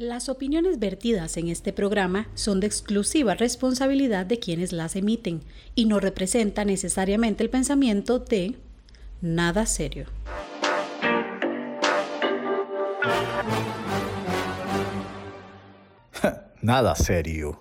[0.00, 5.42] Las opiniones vertidas en este programa son de exclusiva responsabilidad de quienes las emiten
[5.74, 8.54] y no representan necesariamente el pensamiento de
[9.20, 10.06] nada serio.
[16.62, 17.60] nada serio.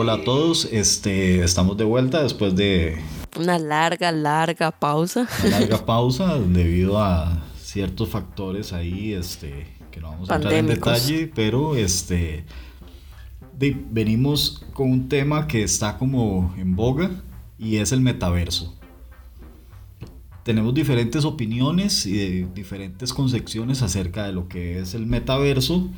[0.00, 0.68] Hola, a todos.
[0.70, 2.98] Este, estamos de vuelta después de
[3.36, 5.26] una larga, larga pausa.
[5.40, 10.68] Una larga pausa debido a ciertos factores ahí, este, que no vamos a entrar en
[10.68, 12.44] detalle, pero este,
[13.90, 17.10] venimos con un tema que está como en boga
[17.58, 18.72] y es el metaverso.
[20.44, 25.90] Tenemos diferentes opiniones y diferentes concepciones acerca de lo que es el metaverso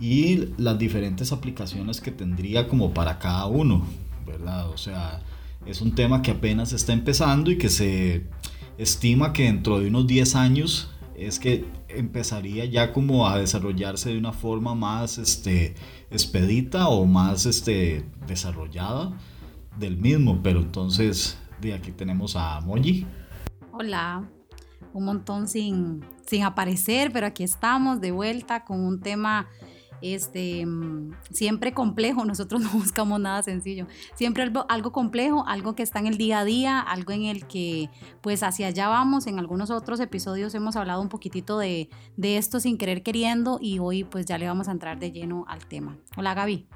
[0.00, 3.84] y las diferentes aplicaciones que tendría como para cada uno,
[4.26, 4.68] ¿verdad?
[4.70, 5.20] O sea,
[5.66, 8.24] es un tema que apenas está empezando y que se
[8.78, 14.18] estima que dentro de unos 10 años es que empezaría ya como a desarrollarse de
[14.18, 15.74] una forma más este,
[16.10, 19.12] expedita o más este, desarrollada
[19.78, 20.40] del mismo.
[20.42, 23.04] Pero entonces, de aquí tenemos a Moji.
[23.72, 24.28] Hola,
[24.92, 29.48] un montón sin, sin aparecer, pero aquí estamos de vuelta con un tema
[30.02, 35.82] este, mm, siempre complejo, nosotros no buscamos nada sencillo, siempre algo, algo, complejo, algo que
[35.82, 39.38] está en el día a día, algo en el que pues hacia allá vamos, en
[39.38, 44.04] algunos otros episodios hemos hablado un poquitito de, de esto sin querer queriendo y hoy
[44.04, 45.96] pues ya le vamos a entrar de lleno al tema.
[46.16, 46.66] Hola Gaby.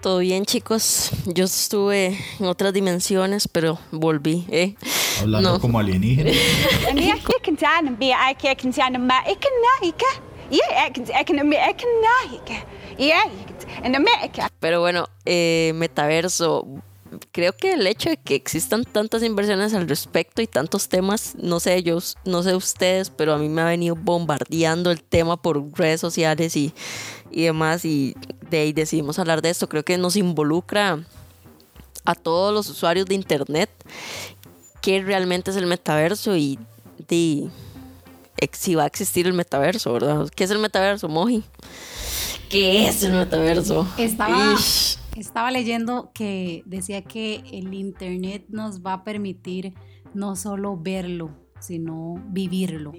[0.00, 4.76] Todo bien chicos, yo estuve en otras dimensiones, pero volví, ¿eh?
[5.22, 6.30] Hablando como alienígena.
[14.60, 16.66] Pero bueno, eh, metaverso.
[17.32, 21.60] Creo que el hecho de que existan tantas inversiones al respecto y tantos temas, no
[21.60, 25.78] sé yo, no sé ustedes, pero a mí me ha venido bombardeando el tema por
[25.78, 26.74] redes sociales y,
[27.30, 27.84] y demás.
[27.84, 28.14] Y
[28.50, 29.68] de ahí decidimos hablar de esto.
[29.68, 30.98] Creo que nos involucra
[32.04, 33.70] a todos los usuarios de internet
[34.86, 36.60] qué realmente es el metaverso y
[37.08, 37.48] de
[38.52, 40.28] si va a existir el metaverso, ¿verdad?
[40.34, 41.42] ¿Qué es el metaverso, Moji?
[42.48, 43.86] ¿Qué es el metaverso?
[43.98, 44.56] Estaba,
[45.16, 49.74] estaba leyendo que decía que el Internet nos va a permitir
[50.14, 51.30] no solo verlo,
[51.66, 52.92] sino vivirlo.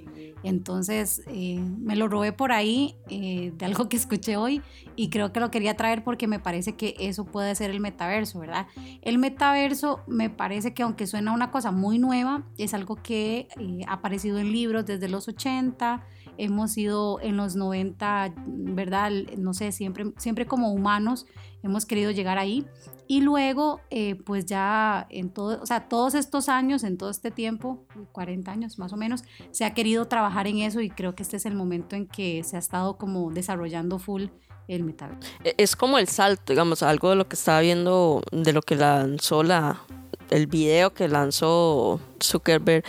[0.44, 4.62] Entonces eh, me lo robé por ahí eh, de algo que escuché hoy
[4.96, 8.40] y creo que lo quería traer porque me parece que eso puede ser el metaverso,
[8.40, 8.68] ¿verdad?
[9.02, 13.82] El metaverso me parece que aunque suena una cosa muy nueva, es algo que eh,
[13.88, 16.04] ha aparecido en libros desde los 80,
[16.38, 19.12] hemos ido en los 90, ¿verdad?
[19.38, 21.26] No sé, siempre, siempre como humanos
[21.64, 22.66] hemos querido llegar ahí.
[23.08, 27.32] Y luego, eh, pues ya en todo, o sea, todos estos años, en todo este
[27.32, 31.24] tiempo, 40 años más o menos, se ha querido trabajar en eso y creo que
[31.24, 34.26] este es el momento en que se ha estado como desarrollando full
[34.68, 35.30] el metaverso.
[35.58, 39.44] Es como el salto, digamos, algo de lo que estaba viendo, de lo que lanzó
[39.44, 39.82] la,
[40.30, 42.84] el video que lanzó Zuckerberg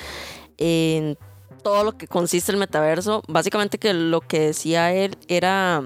[0.57, 1.17] en
[1.63, 3.23] todo lo que consiste el metaverso.
[3.29, 5.85] Básicamente que lo que decía él era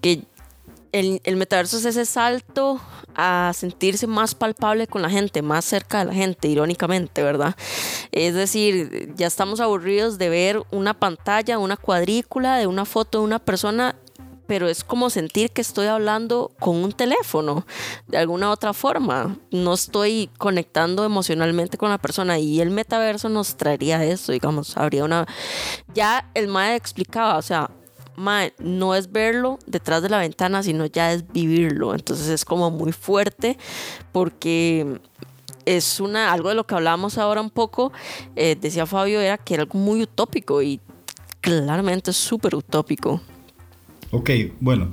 [0.00, 0.24] que
[0.92, 2.80] el, el metaverso es ese salto
[3.16, 7.56] a sentirse más palpable con la gente, más cerca de la gente, irónicamente, ¿verdad?
[8.12, 13.24] Es decir, ya estamos aburridos de ver una pantalla, una cuadrícula de una foto de
[13.24, 13.96] una persona
[14.46, 17.66] pero es como sentir que estoy hablando con un teléfono
[18.06, 19.36] de alguna otra forma.
[19.50, 25.04] No estoy conectando emocionalmente con la persona y el metaverso nos traería eso, digamos, habría
[25.04, 25.26] una...
[25.94, 27.70] Ya el MAE explicaba, o sea,
[28.16, 31.94] no es verlo detrás de la ventana, sino ya es vivirlo.
[31.94, 33.56] Entonces es como muy fuerte
[34.12, 35.00] porque
[35.66, 37.92] es una, algo de lo que hablábamos ahora un poco,
[38.36, 40.80] eh, decía Fabio, era que era algo muy utópico y
[41.40, 43.20] claramente es súper utópico.
[44.12, 44.30] Ok,
[44.60, 44.88] bueno,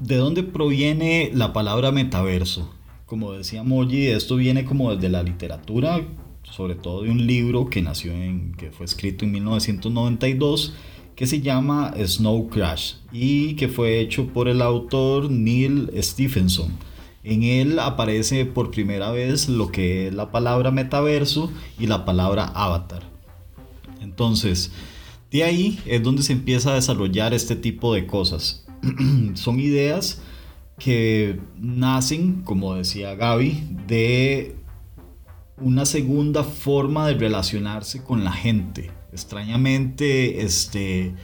[0.00, 2.74] ¿de dónde proviene la palabra metaverso?
[3.04, 6.00] Como decía Moji, esto viene como desde la literatura,
[6.42, 10.74] sobre todo de un libro que nació en, que fue escrito en 1992
[11.20, 16.70] que se llama Snow Crash y que fue hecho por el autor Neil Stephenson.
[17.22, 22.46] En él aparece por primera vez lo que es la palabra metaverso y la palabra
[22.46, 23.02] avatar.
[24.00, 24.72] Entonces,
[25.30, 28.64] de ahí es donde se empieza a desarrollar este tipo de cosas.
[29.34, 30.22] Son ideas
[30.78, 34.56] que nacen, como decía Gaby, de
[35.58, 38.99] una segunda forma de relacionarse con la gente.
[39.12, 41.14] Extrañamente, este,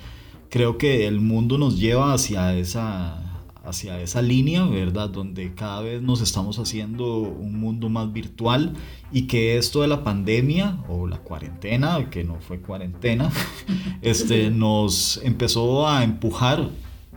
[0.51, 5.11] creo que el mundo nos lleva hacia esa, hacia esa línea, ¿verdad?
[5.11, 8.75] Donde cada vez nos estamos haciendo un mundo más virtual
[9.13, 13.31] y que esto de la pandemia o la cuarentena, que no fue cuarentena,
[14.03, 16.71] este, nos empezó a empujar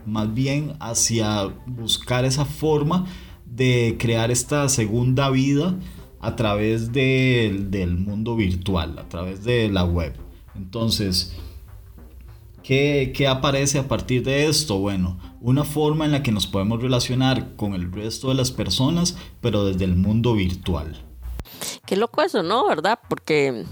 [0.06, 3.06] más bien hacia buscar esa forma
[3.44, 5.76] de crear esta segunda vida
[6.20, 10.29] a través del mundo virtual, a través de la web.
[10.54, 11.34] Entonces,
[12.62, 14.78] ¿qué, ¿qué, aparece a partir de esto?
[14.78, 19.16] Bueno, una forma en la que nos podemos relacionar con el resto de las personas,
[19.40, 21.04] pero desde el mundo virtual.
[21.86, 22.66] Qué loco eso, ¿no?
[22.66, 22.98] ¿Verdad?
[23.08, 23.64] Porque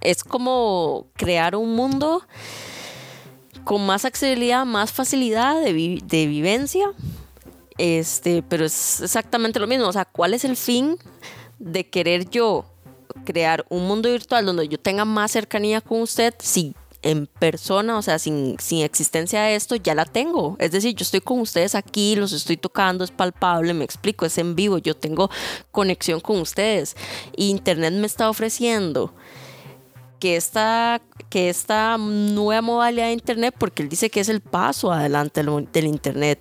[0.00, 2.22] es como crear un mundo
[3.64, 6.92] con más accesibilidad, más facilidad de, de vivencia.
[7.78, 9.86] Este, pero es exactamente lo mismo.
[9.86, 10.96] O sea, ¿cuál es el fin
[11.58, 12.66] de querer yo
[13.24, 18.02] crear un mundo virtual donde yo tenga más cercanía con usted si en persona, o
[18.02, 20.56] sea, sin, sin existencia de esto, ya la tengo.
[20.58, 24.38] Es decir, yo estoy con ustedes aquí, los estoy tocando, es palpable, me explico, es
[24.38, 25.28] en vivo, yo tengo
[25.72, 26.96] conexión con ustedes.
[27.36, 29.12] Internet me está ofreciendo
[30.20, 34.92] que esta, que esta nueva modalidad de Internet, porque él dice que es el paso
[34.92, 36.38] adelante del Internet,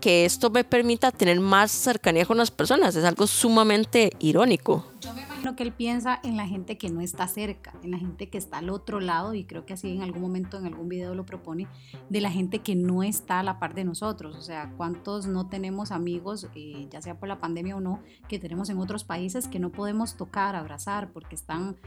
[0.00, 4.84] que esto me permita tener más cercanía con las personas, es algo sumamente irónico.
[5.00, 7.98] Yo me imagino que él piensa en la gente que no está cerca, en la
[7.98, 10.90] gente que está al otro lado, y creo que así en algún momento, en algún
[10.90, 11.66] video lo propone,
[12.10, 14.36] de la gente que no está a la par de nosotros.
[14.36, 18.38] O sea, ¿cuántos no tenemos amigos, eh, ya sea por la pandemia o no, que
[18.38, 21.78] tenemos en otros países que no podemos tocar, abrazar, porque están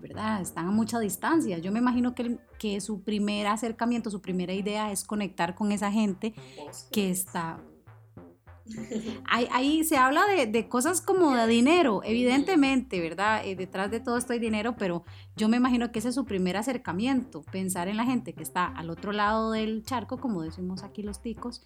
[0.00, 0.40] ¿verdad?
[0.40, 1.58] Están a mucha distancia.
[1.58, 5.90] Yo me imagino que, que su primer acercamiento, su primera idea es conectar con esa
[5.90, 6.32] gente
[6.92, 7.60] que está...
[9.26, 13.44] Ahí, se habla de, cosas como de dinero, evidentemente, ¿verdad?
[13.44, 15.04] Eh, detrás de todo esto hay dinero, pero
[15.36, 18.66] yo me imagino que ese es su primer acercamiento, pensar en la gente que está
[18.66, 21.64] al otro lado del charco, como decimos aquí los ticos,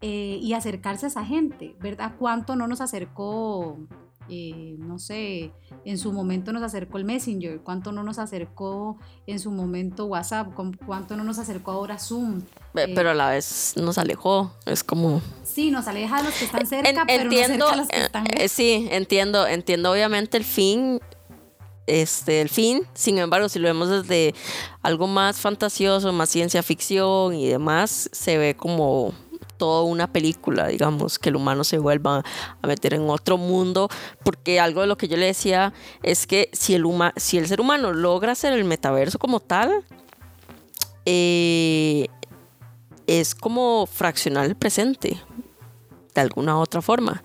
[0.00, 2.14] eh, y acercarse a esa gente, ¿verdad?
[2.18, 3.78] ¿Cuánto no nos acercó
[4.28, 5.52] eh, no sé,
[5.84, 10.54] en su momento nos acercó el Messenger, cuánto no nos acercó en su momento WhatsApp,
[10.86, 12.40] cuánto no nos acercó ahora Zoom.
[12.76, 15.22] Eh, pero a la vez nos alejó, es como...
[15.44, 18.48] Sí, nos aleja de los que están cerca, pero entiendo, a los que están eh,
[18.48, 21.00] sí, entiendo, entiendo obviamente el fin,
[21.86, 24.34] este, el fin, sin embargo, si lo vemos desde
[24.82, 29.14] algo más fantasioso, más ciencia ficción y demás, se ve como
[29.56, 32.24] toda una película, digamos, que el humano se vuelva
[32.60, 33.88] a meter en otro mundo,
[34.24, 35.72] porque algo de lo que yo le decía
[36.02, 36.84] es que si el,
[37.16, 39.84] si el ser humano logra hacer el metaverso como tal,
[41.06, 42.08] eh,
[43.06, 45.20] es como fraccionar el presente,
[46.14, 47.22] de alguna otra forma.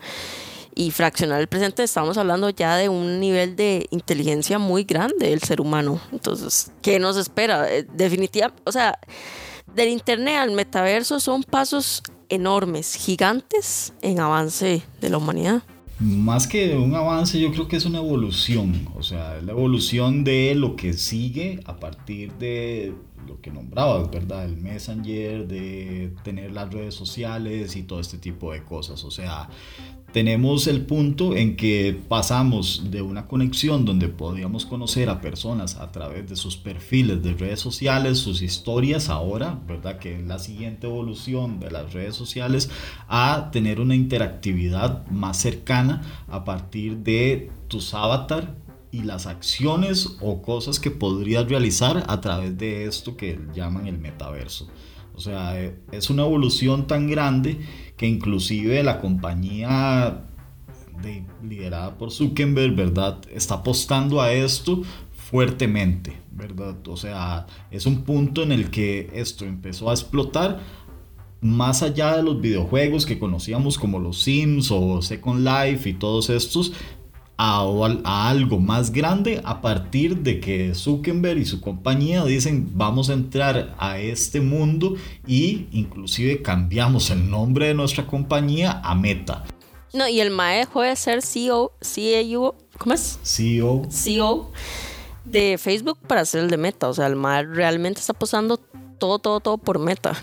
[0.74, 5.40] Y fraccionar el presente, estamos hablando ya de un nivel de inteligencia muy grande del
[5.42, 6.00] ser humano.
[6.12, 7.70] Entonces, ¿qué nos espera?
[7.70, 8.98] Eh, definitivamente, o sea,
[9.74, 15.62] del Internet al metaverso son pasos enormes, gigantes en avance de la humanidad.
[16.00, 20.54] Más que un avance, yo creo que es una evolución, o sea, la evolución de
[20.54, 22.94] lo que sigue a partir de
[23.28, 24.46] lo que nombrabas, ¿verdad?
[24.46, 29.50] El Messenger, de tener las redes sociales y todo este tipo de cosas, o sea,
[30.12, 35.92] tenemos el punto en que pasamos de una conexión donde podíamos conocer a personas a
[35.92, 39.98] través de sus perfiles de redes sociales, sus historias ahora, ¿verdad?
[39.98, 42.70] Que es la siguiente evolución de las redes sociales,
[43.08, 48.56] a tener una interactividad más cercana a partir de tus avatar
[48.92, 53.98] y las acciones o cosas que podrías realizar a través de esto que llaman el
[53.98, 54.68] metaverso.
[55.14, 57.60] O sea, eh, es una evolución tan grande
[58.00, 60.22] que inclusive la compañía
[61.46, 63.18] liderada por Zuckerberg, ¿verdad?
[63.30, 64.80] Está apostando a esto
[65.12, 66.78] fuertemente, ¿verdad?
[66.88, 70.60] O sea, es un punto en el que esto empezó a explotar
[71.42, 76.30] más allá de los videojuegos que conocíamos como los Sims o Second Life y todos
[76.30, 76.72] estos,
[77.40, 83.14] a, algo más grande a partir de que Zuckerberg y su compañía dicen vamos a
[83.14, 84.94] entrar a este mundo
[85.26, 89.44] y inclusive cambiamos el nombre de nuestra compañía a Meta.
[89.92, 93.18] No, y el MAE dejó de ser CEO, CEO, ¿cómo es?
[93.24, 93.88] CEO.
[93.90, 94.52] CEO
[95.24, 96.88] de Facebook para ser el de Meta.
[96.88, 98.58] O sea, el MAE realmente está posando
[98.98, 100.22] todo, todo, todo por Meta.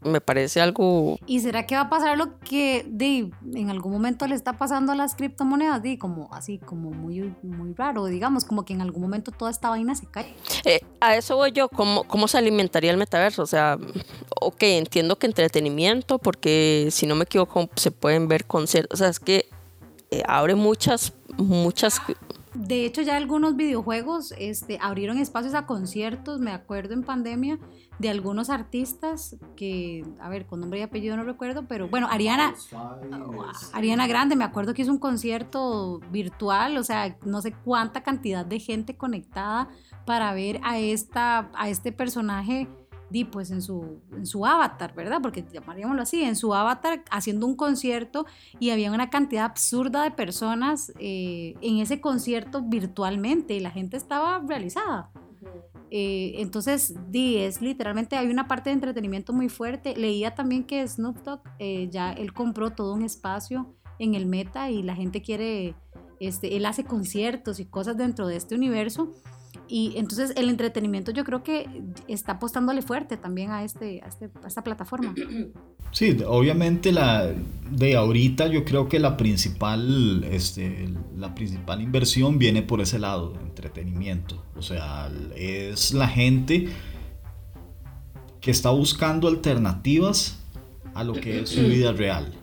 [0.00, 1.18] Me parece algo...
[1.26, 4.92] ¿Y será que va a pasar lo que de, en algún momento le está pasando
[4.92, 5.82] a las criptomonedas?
[5.82, 9.70] De, como así, como muy, muy raro, digamos, como que en algún momento toda esta
[9.70, 10.34] vaina se cae.
[10.64, 13.42] Eh, a eso voy yo, ¿cómo, ¿cómo se alimentaría el metaverso?
[13.42, 13.78] O sea,
[14.40, 19.08] ok, entiendo que entretenimiento, porque si no me equivoco, se pueden ver conciertos, o sea,
[19.08, 19.46] es que
[20.10, 22.00] eh, abre muchas, muchas
[22.54, 27.58] de hecho, ya algunos videojuegos este, abrieron espacios a conciertos, me acuerdo en pandemia,
[27.98, 32.54] de algunos artistas que, a ver, con nombre y apellido no recuerdo, pero bueno, Ariana,
[33.72, 38.46] Ariana Grande, me acuerdo que hizo un concierto virtual, o sea, no sé cuánta cantidad
[38.46, 39.68] de gente conectada
[40.06, 42.68] para ver a, esta, a este personaje
[43.10, 45.20] di pues en su, en su avatar, ¿verdad?
[45.22, 48.26] Porque llamaríamoslo así, en su avatar haciendo un concierto
[48.58, 53.96] y había una cantidad absurda de personas eh, en ese concierto virtualmente y la gente
[53.96, 55.10] estaba realizada.
[55.90, 59.96] Eh, entonces, di, es literalmente, hay una parte de entretenimiento muy fuerte.
[59.96, 64.70] Leía también que Snoop Dogg eh, ya él compró todo un espacio en el meta
[64.70, 65.74] y la gente quiere,
[66.20, 69.12] este, él hace conciertos y cosas dentro de este universo.
[69.68, 71.68] Y entonces el entretenimiento yo creo que
[72.08, 75.14] está apostándole fuerte también a, este, a, este, esta plataforma.
[75.90, 77.32] Sí, obviamente la
[77.70, 83.32] de ahorita yo creo que la principal, este, la principal inversión viene por ese lado,
[83.40, 84.44] entretenimiento.
[84.54, 86.68] O sea, es la gente
[88.42, 90.38] que está buscando alternativas
[90.92, 92.34] a lo que es su vida real.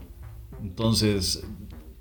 [0.63, 1.45] Entonces,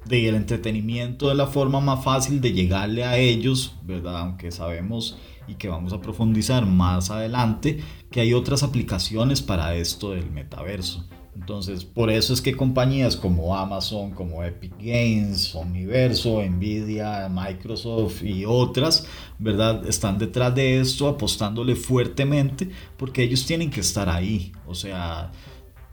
[0.04, 4.18] de el entretenimiento de la forma más fácil de llegarle a ellos, ¿verdad?
[4.18, 7.80] Aunque sabemos y que vamos a profundizar más adelante
[8.10, 11.04] que hay otras aplicaciones para esto del metaverso.
[11.36, 18.44] Entonces, por eso es que compañías como Amazon, como Epic Games, Omniverso, Nvidia, Microsoft y
[18.44, 19.06] otras,
[19.38, 19.84] ¿verdad?
[19.86, 24.52] Están detrás de esto apostándole fuertemente porque ellos tienen que estar ahí.
[24.68, 25.32] O sea,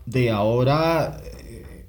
[0.05, 1.19] de ahora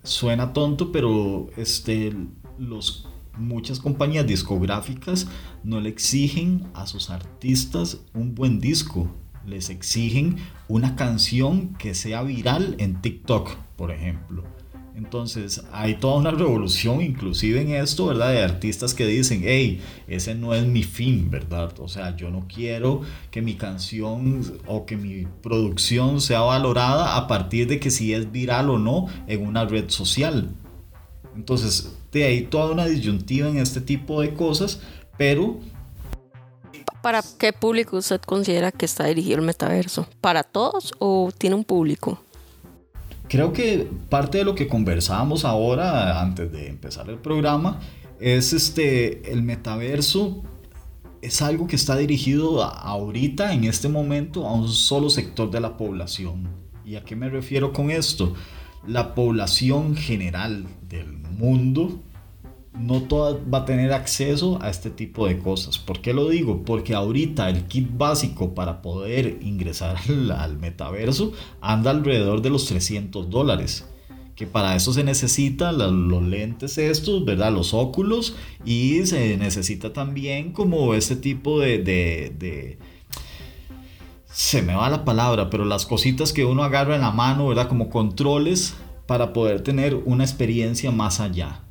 [0.02, 2.14] suena tonto, pero este,
[2.58, 5.26] los, muchas compañías discográficas
[5.64, 9.08] no le exigen a sus artistas un buen disco,
[9.46, 10.36] les exigen
[10.68, 14.44] una canción que sea viral en TikTok, por ejemplo.
[14.94, 18.32] Entonces hay toda una revolución inclusive en esto, ¿verdad?
[18.32, 21.72] De artistas que dicen, hey, ese no es mi fin, ¿verdad?
[21.78, 27.26] O sea, yo no quiero que mi canción o que mi producción sea valorada a
[27.26, 30.50] partir de que si es viral o no en una red social.
[31.34, 34.80] Entonces, de ahí toda una disyuntiva en este tipo de cosas,
[35.16, 35.58] pero...
[37.00, 40.06] ¿Para qué público usted considera que está dirigido el metaverso?
[40.20, 42.20] ¿Para todos o tiene un público?
[43.32, 47.80] Creo que parte de lo que conversábamos ahora, antes de empezar el programa,
[48.20, 50.42] es este, el metaverso
[51.22, 55.78] es algo que está dirigido ahorita, en este momento, a un solo sector de la
[55.78, 56.46] población.
[56.84, 58.34] ¿Y a qué me refiero con esto?
[58.86, 62.02] La población general del mundo
[62.74, 65.78] no toda va a tener acceso a este tipo de cosas.
[65.78, 66.62] ¿Por qué lo digo?
[66.64, 69.96] Porque ahorita el kit básico para poder ingresar
[70.36, 73.86] al, metaverso anda alrededor de los 300 dólares.
[74.34, 77.52] Que para eso se necesitan los lentes estos, ¿verdad?
[77.52, 82.78] Los óculos y se necesita también como este tipo de, de, de
[84.32, 87.68] se me va la palabra, pero las cositas que uno agarra en la mano, ¿verdad?
[87.68, 88.74] Como controles
[89.06, 91.61] para poder tener una experiencia más allá.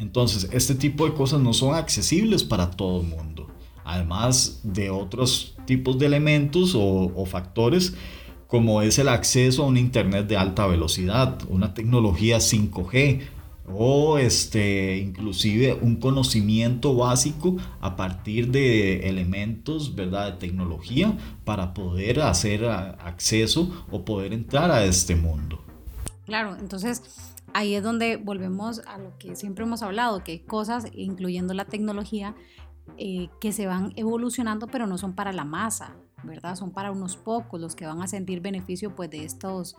[0.00, 3.48] Entonces, este tipo de cosas no son accesibles para todo el mundo.
[3.84, 7.94] Además de otros tipos de elementos o, factores
[8.46, 13.20] como es el acceso a un internet de alta velocidad, una tecnología 5G
[13.72, 20.32] o este inclusive un conocimiento básico a partir de elementos, ¿verdad?
[20.32, 25.62] de tecnología para poder hacer acceso o poder entrar a este mundo.
[26.26, 27.02] Claro, entonces
[27.54, 31.64] ahí es donde volvemos a lo que siempre hemos hablado, que hay cosas, incluyendo la
[31.64, 32.34] tecnología,
[32.96, 36.56] eh, que se van evolucionando, pero no son para la masa, ¿verdad?
[36.56, 39.76] Son para unos pocos los que van a sentir beneficio pues, de, estos,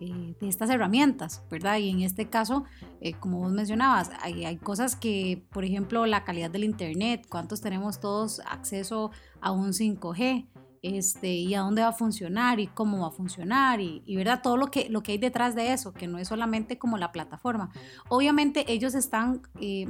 [0.00, 1.78] eh, de estas herramientas, ¿verdad?
[1.78, 2.64] Y en este caso,
[3.00, 7.60] eh, como vos mencionabas, hay, hay cosas que, por ejemplo, la calidad del Internet, cuántos
[7.60, 10.46] tenemos todos acceso a un 5G,
[10.84, 14.58] este, y a dónde va a funcionar y cómo va a funcionar y, verdad todo
[14.58, 17.70] lo que, lo que hay detrás de eso, que no es solamente como la plataforma.
[18.10, 19.88] Obviamente ellos están, eh,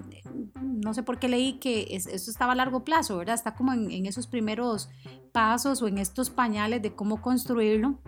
[0.63, 3.35] no sé por qué leí que esto estaba a largo plazo, ¿verdad?
[3.35, 4.89] Está como en, esos primeros
[5.33, 7.99] pasos o en estos pañales de cómo construirlo,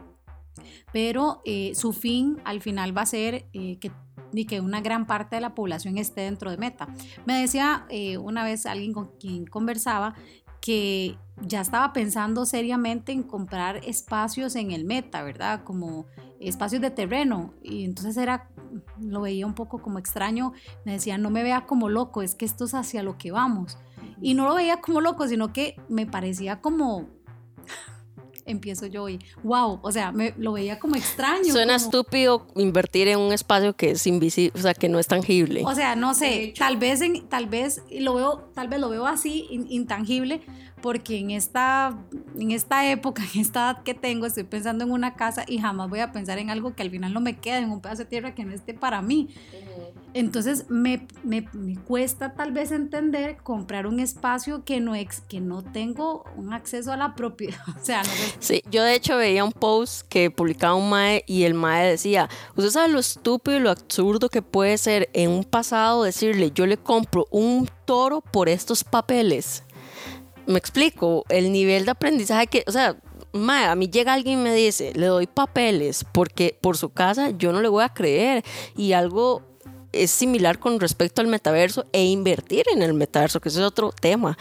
[0.92, 3.90] pero eh, su fin al final va a ser eh, que
[4.46, 6.88] que una gran parte de la población esté dentro de Meta.
[7.24, 7.86] Me decía
[8.20, 10.14] una vez alguien con quien conversaba
[10.66, 15.62] que ya estaba pensando seriamente en comprar espacios en el meta, ¿verdad?
[15.62, 16.06] Como
[16.40, 17.54] espacios de terreno.
[17.62, 18.50] Y entonces era,
[19.00, 20.54] lo veía un poco como extraño.
[20.84, 23.78] Me decía, no me vea como loco, es que esto es hacia lo que vamos.
[24.20, 27.06] Y no lo veía como loco, sino que me parecía como
[28.46, 31.52] empiezo yo y wow, o sea, me lo veía como extraño.
[31.52, 35.62] Suena estúpido invertir en un espacio que es invisible, o sea, que no es tangible.
[35.64, 39.06] O sea, no sé, tal vez en, tal vez lo veo, tal vez lo veo
[39.06, 40.40] así intangible,
[40.80, 41.98] porque en esta,
[42.38, 45.90] en esta época, en esta edad que tengo, estoy pensando en una casa y jamás
[45.90, 48.08] voy a pensar en algo que al final no me quede, en un pedazo de
[48.08, 49.28] tierra que no esté para mí.
[50.16, 55.40] Entonces me, me, me, cuesta tal vez entender comprar un espacio que no, ex, que
[55.40, 57.58] no tengo un acceso a la propiedad.
[57.76, 58.02] O sea,
[58.38, 62.30] Sí, yo de hecho veía un post que publicaba un MAE y el MAE decía,
[62.54, 66.64] usted sabe lo estúpido y lo absurdo que puede ser en un pasado decirle, yo
[66.66, 69.64] le compro un toro por estos papeles
[70.46, 72.96] me explico, el nivel de aprendizaje que, o sea,
[73.34, 77.52] a mí llega alguien y me dice, le doy papeles porque por su casa yo
[77.52, 78.44] no le voy a creer
[78.76, 79.42] y algo
[79.92, 83.92] es similar con respecto al metaverso e invertir en el metaverso, que ese es otro
[83.92, 84.36] tema.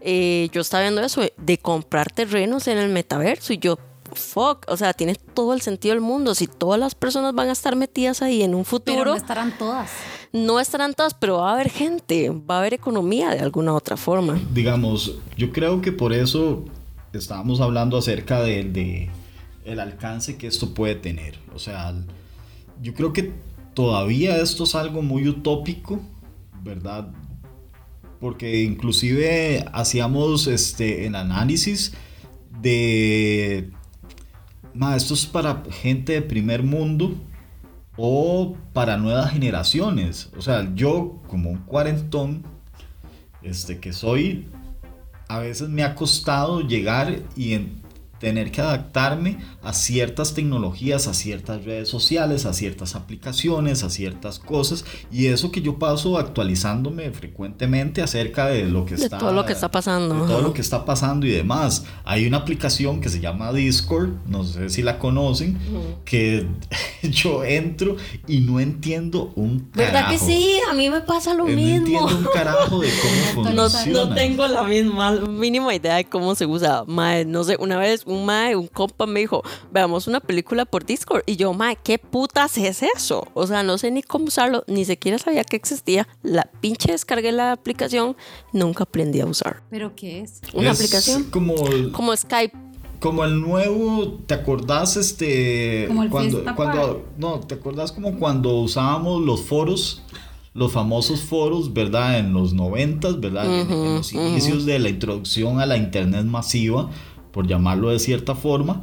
[0.00, 3.78] Eh, yo estaba viendo eso de comprar terrenos en el metaverso y yo,
[4.12, 6.34] fuck, o sea, tiene todo el sentido del mundo.
[6.34, 8.98] Si todas las personas van a estar metidas ahí en un futuro.
[8.98, 9.90] Pero no estarán todas.
[10.32, 13.96] No estarán todas, pero va a haber gente, va a haber economía de alguna otra
[13.96, 14.38] forma.
[14.52, 16.64] Digamos, yo creo que por eso
[17.12, 19.10] estábamos hablando acerca del de
[19.64, 21.38] el alcance que esto puede tener.
[21.54, 21.94] O sea,
[22.80, 23.32] yo creo que
[23.78, 26.00] todavía esto es algo muy utópico,
[26.64, 27.12] ¿verdad?
[28.18, 31.92] Porque inclusive hacíamos este, el análisis
[32.60, 33.70] de
[34.96, 37.14] esto es para gente de primer mundo
[37.96, 40.28] o para nuevas generaciones.
[40.36, 42.42] O sea, yo como un cuarentón,
[43.44, 44.48] este que soy,
[45.28, 47.80] a veces me ha costado llegar y en,
[48.18, 54.38] tener que adaptarme a ciertas tecnologías, a ciertas redes sociales, a ciertas aplicaciones, a ciertas
[54.38, 59.44] cosas y eso que yo paso actualizándome frecuentemente acerca de lo que está todo lo
[59.44, 61.84] que está pasando, todo lo que está pasando y demás.
[62.04, 65.58] Hay una aplicación que se llama Discord, no sé si la conocen,
[66.04, 66.46] que
[67.02, 69.92] yo entro y no entiendo un carajo.
[69.92, 70.60] ¿Verdad que sí?
[70.70, 71.60] A mí me pasa lo mismo.
[71.60, 73.92] No entiendo un carajo de cómo funciona.
[73.92, 76.84] No, tengo la misma mínima idea de cómo se usa.
[76.86, 81.22] no sé, una vez un mae, un compa me dijo, veamos una película por Discord.
[81.26, 83.28] Y yo, mae, ¿qué putas es eso?
[83.34, 86.08] O sea, no sé ni cómo usarlo, ni siquiera sabía que existía.
[86.22, 88.16] La pinche descargué la aplicación,
[88.52, 89.62] nunca aprendí a usar.
[89.70, 90.40] ¿Pero qué es?
[90.54, 91.24] Una aplicación.
[91.24, 91.54] Como,
[91.92, 92.56] como Skype.
[93.00, 99.42] Como el nuevo, ¿te acordás este cuando cuando no, te acordás como cuando usábamos los
[99.42, 100.02] foros
[100.58, 102.18] los famosos foros, ¿verdad?
[102.18, 103.46] En los noventas, ¿verdad?
[103.46, 106.90] en, los inicios de la introducción a la internet masiva,
[107.38, 108.82] por llamarlo de cierta forma.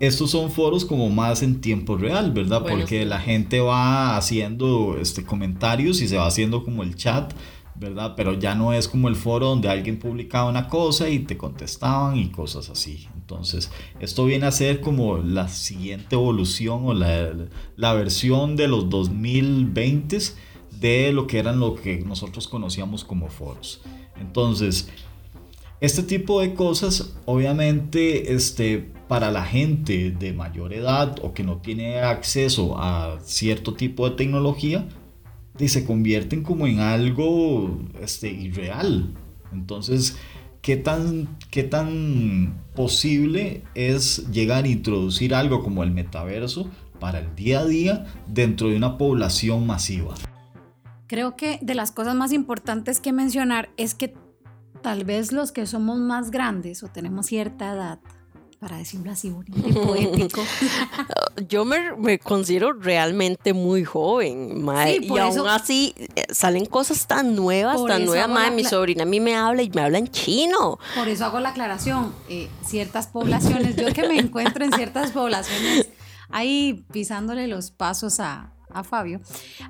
[0.00, 2.62] Estos son foros como más en tiempo real, ¿verdad?
[2.68, 7.32] Porque la gente va haciendo este, comentarios y se va haciendo como el chat,
[7.74, 8.12] ¿verdad?
[8.14, 12.18] Pero ya no es como el foro donde alguien publicaba una cosa y te contestaban
[12.18, 13.08] y cosas así.
[13.14, 17.32] Entonces, esto viene a ser como la siguiente evolución o la,
[17.76, 20.18] la versión de los 2020
[20.80, 23.80] de lo que eran lo que nosotros conocíamos como foros.
[24.20, 24.90] Entonces,
[25.80, 31.58] este tipo de cosas, obviamente, este, para la gente de mayor edad o que no
[31.58, 34.88] tiene acceso a cierto tipo de tecnología,
[35.58, 39.14] se convierten como en algo este, irreal.
[39.52, 40.16] Entonces,
[40.62, 47.34] ¿qué tan, ¿qué tan posible es llegar a introducir algo como el metaverso para el
[47.34, 50.14] día a día dentro de una población masiva?
[51.06, 54.14] Creo que de las cosas más importantes que mencionar es que
[54.86, 57.98] tal vez los que somos más grandes o tenemos cierta edad,
[58.60, 60.44] para decirlo así bonito y poético.
[61.48, 67.84] Yo me, considero realmente muy joven, mae, y aún así eh, salen cosas tan nuevas,
[67.84, 70.78] tan nuevas, mae, mi sobrina a mí me habla y me habla en chino.
[70.94, 75.88] Por eso hago la aclaración, eh, ciertas poblaciones, yo que me encuentro en ciertas poblaciones
[76.28, 79.20] ahí pisándole los pasos a, a Fabio.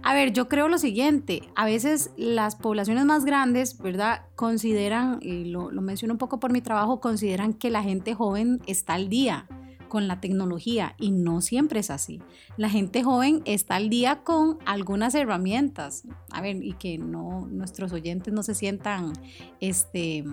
[0.03, 4.23] A ver, yo creo lo siguiente, a veces las poblaciones más grandes, ¿verdad?
[4.35, 8.61] Consideran, y lo, lo menciono un poco por mi trabajo, consideran que la gente joven
[8.67, 9.47] está al día
[9.89, 12.21] con la tecnología y no siempre es así.
[12.57, 16.05] La gente joven está al día con algunas herramientas.
[16.31, 19.13] A ver, y que no nuestros oyentes no se sientan
[19.61, 20.25] este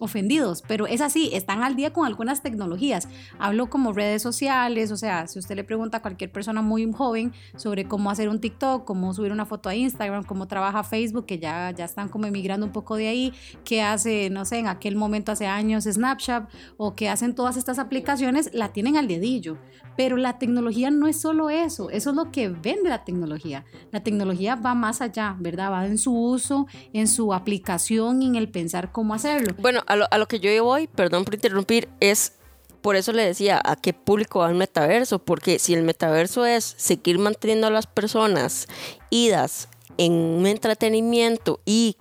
[0.00, 3.08] ofendidos, pero es así, están al día con algunas tecnologías.
[3.38, 7.32] Hablo como redes sociales, o sea, si usted le pregunta a cualquier persona muy joven
[7.56, 11.38] sobre cómo hacer un TikTok, cómo subir una foto a Instagram, cómo trabaja Facebook, que
[11.38, 13.32] ya, ya están como emigrando un poco de ahí,
[13.64, 17.78] qué hace, no sé, en aquel momento hace años Snapchat o qué hacen todas estas
[17.78, 19.58] aplicaciones, la tienen al dedillo.
[19.96, 23.64] Pero la tecnología no es solo eso, eso es lo que vende la tecnología.
[23.90, 25.72] La tecnología va más allá, ¿verdad?
[25.72, 29.54] Va en su uso, en su aplicación y en el pensar cómo hacerlo.
[29.60, 32.34] Bueno, a lo, a lo que yo voy, perdón por interrumpir, es
[32.80, 36.64] por eso le decía a qué público va el metaverso, porque si el metaverso es
[36.64, 38.68] seguir manteniendo a las personas
[39.10, 41.96] idas en un entretenimiento y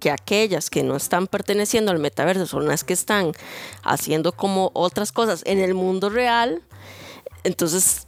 [0.00, 3.32] que aquellas que no están perteneciendo al metaverso son las que están
[3.82, 6.62] haciendo como otras cosas en el mundo real,
[7.44, 8.06] entonces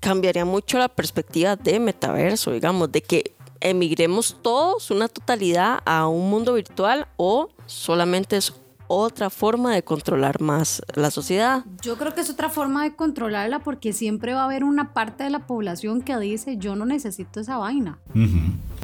[0.00, 6.30] cambiaría mucho la perspectiva de metaverso, digamos, de que emigremos todos una totalidad a un
[6.30, 8.54] mundo virtual o solamente es
[8.92, 11.64] otra forma de controlar más la sociedad.
[11.80, 15.22] Yo creo que es otra forma de controlarla porque siempre va a haber una parte
[15.22, 18.00] de la población que dice yo no necesito esa vaina.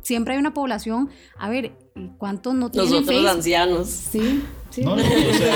[0.02, 1.72] Siempre hay una población, a ver,
[2.18, 3.88] ¿cuántos no tienen Nosotros los ancianos.
[3.88, 4.44] Sí.
[4.70, 4.82] Sí.
[4.82, 5.54] No, no, o sea,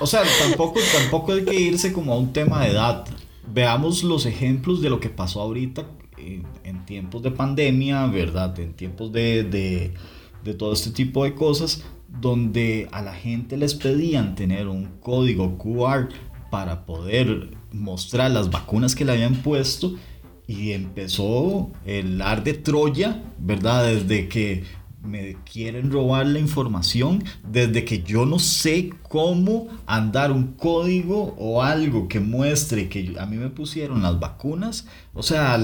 [0.00, 3.06] o sea tampoco, tampoco hay que irse como a un tema de edad.
[3.46, 5.86] Veamos los ejemplos de lo que pasó ahorita
[6.64, 8.58] en, tiempos de pandemia, ¿verdad?
[8.58, 9.94] En tiempos de, de,
[10.44, 15.58] de todo este tipo de cosas, donde a la gente les pedían tener un código
[15.58, 16.08] QR
[16.50, 19.96] para poder mostrar las vacunas que le habían puesto
[20.46, 23.86] y empezó el ar de Troya, ¿verdad?
[23.86, 24.64] Desde que
[25.02, 31.62] me quieren robar la información desde que yo no sé cómo andar un código o
[31.62, 34.86] algo que muestre que a mí me pusieron las vacunas.
[35.12, 35.58] O sea,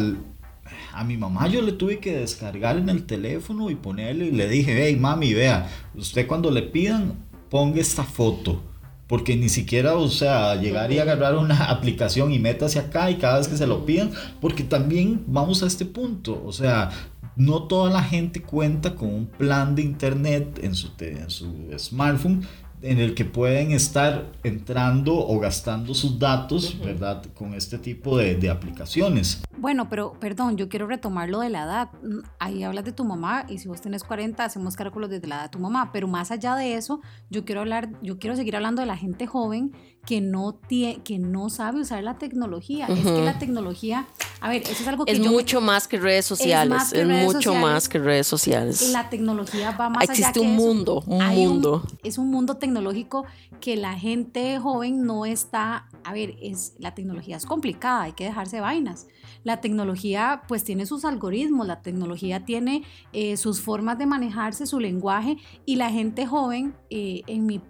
[0.93, 4.49] a mi mamá yo le tuve que descargar en el teléfono y ponerle y le
[4.49, 7.15] dije, hey mami, vea, usted cuando le pidan,
[7.49, 8.63] ponga esta foto.
[9.07, 13.39] Porque ni siquiera, o sea, llegar y agarrar una aplicación y métase acá y cada
[13.39, 16.91] vez que se lo pidan, porque también vamos a este punto, o sea,
[17.37, 22.47] no toda la gente cuenta con un plan de internet en su, en su smartphone
[22.83, 27.25] en el que pueden estar entrando o gastando sus datos, ¿verdad?
[27.35, 29.43] Con este tipo de, de, aplicaciones.
[29.59, 31.89] Bueno, pero perdón, yo quiero retomar lo de la edad.
[32.03, 35.37] Mm, ahí hablas de tu mamá y si vos tenés 40, hacemos cálculos desde la
[35.37, 35.91] edad de tu mamá.
[35.93, 39.27] Pero más allá de eso, yo quiero hablar, yo quiero seguir hablando de la gente
[39.27, 39.73] joven
[40.07, 42.87] que no, tiene, que no sabe usar la tecnología.
[42.87, 44.07] Es que la tecnología,
[44.41, 45.13] a ver, eso es algo que...
[45.13, 48.91] Es mucho más que redes sociales, es, mucho más que redes sociales.
[48.93, 50.31] La tecnología va más Existe allá.
[50.31, 51.83] Existe un mundo, un mundo.
[52.03, 53.25] es un mundo tecnológico
[53.61, 58.25] que la gente joven no está, a ver, es, la tecnología es complicada, hay que
[58.25, 59.07] dejarse vainas.
[59.45, 64.81] La tecnología pues tiene sus algoritmos, la tecnología tiene eh, sus formas de manejarse, su
[64.81, 67.61] lenguaje y la gente joven, eh, en mi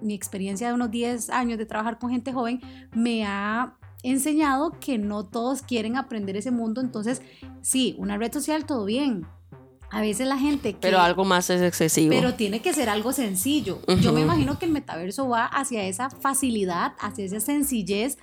[0.00, 2.60] mi experiencia de unos 10 años de trabajar con gente joven
[2.94, 6.80] me ha enseñado que no todos quieren aprender ese mundo.
[6.80, 7.22] Entonces,
[7.62, 9.26] sí, una red social, todo bien.
[9.90, 10.74] A veces la gente...
[10.74, 12.14] Que, pero algo más es excesivo.
[12.14, 13.80] Pero tiene que ser algo sencillo.
[14.00, 18.18] Yo me imagino que el metaverso va hacia esa facilidad, hacia esa sencillez,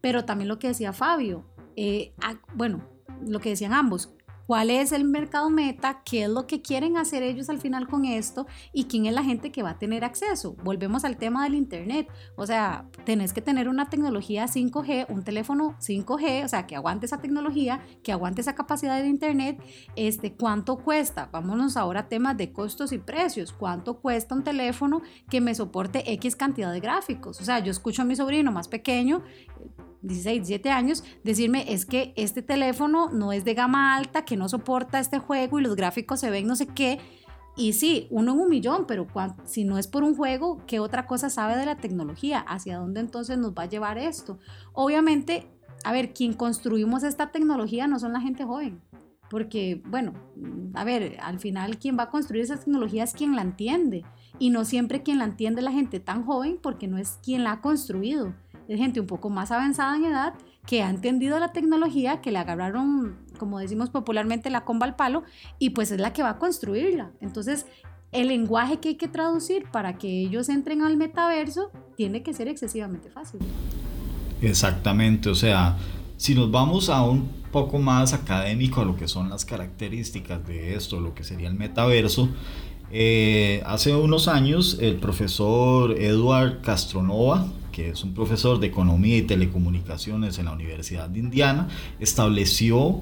[0.00, 1.44] pero también lo que decía Fabio,
[1.76, 2.12] eh,
[2.54, 2.82] bueno,
[3.24, 4.12] lo que decían ambos,
[4.46, 8.04] cuál es el mercado meta, qué es lo que quieren hacer ellos al final con
[8.04, 10.56] esto y quién es la gente que va a tener acceso.
[10.62, 12.08] Volvemos al tema del Internet.
[12.36, 17.06] O sea, tenés que tener una tecnología 5G, un teléfono 5G, o sea, que aguante
[17.06, 19.62] esa tecnología, que aguante esa capacidad de Internet.
[19.96, 21.28] Este, ¿Cuánto cuesta?
[21.32, 23.52] Vámonos ahora a temas de costos y precios.
[23.52, 27.40] ¿Cuánto cuesta un teléfono que me soporte X cantidad de gráficos?
[27.40, 29.22] O sea, yo escucho a mi sobrino más pequeño
[30.04, 34.48] 16, 17 años, decirme es que este teléfono no es de gama alta, que no
[34.48, 37.00] soporta este juego y los gráficos se ven no sé qué.
[37.56, 39.06] Y sí, uno en un millón, pero
[39.44, 42.40] si no es por un juego, ¿qué otra cosa sabe de la tecnología?
[42.40, 44.38] ¿Hacia dónde entonces nos va a llevar esto?
[44.72, 45.46] Obviamente,
[45.84, 48.80] a ver, quien construimos esta tecnología no son la gente joven,
[49.30, 50.14] porque, bueno,
[50.74, 54.04] a ver, al final quien va a construir esa tecnología es quien la entiende,
[54.38, 57.52] y no siempre quien la entiende la gente tan joven porque no es quien la
[57.52, 58.34] ha construido
[58.68, 60.34] es gente un poco más avanzada en edad
[60.66, 65.22] que ha entendido la tecnología, que le agarraron, como decimos popularmente, la comba al palo
[65.58, 67.10] y pues es la que va a construirla.
[67.20, 67.66] Entonces,
[68.12, 72.48] el lenguaje que hay que traducir para que ellos entren al metaverso tiene que ser
[72.48, 73.40] excesivamente fácil.
[74.40, 75.76] Exactamente, o sea,
[76.16, 80.74] si nos vamos a un poco más académico a lo que son las características de
[80.74, 82.28] esto, lo que sería el metaverso,
[82.90, 89.22] eh, hace unos años el profesor Edward Castronova, que es un profesor de economía y
[89.22, 93.00] telecomunicaciones en la Universidad de Indiana, estableció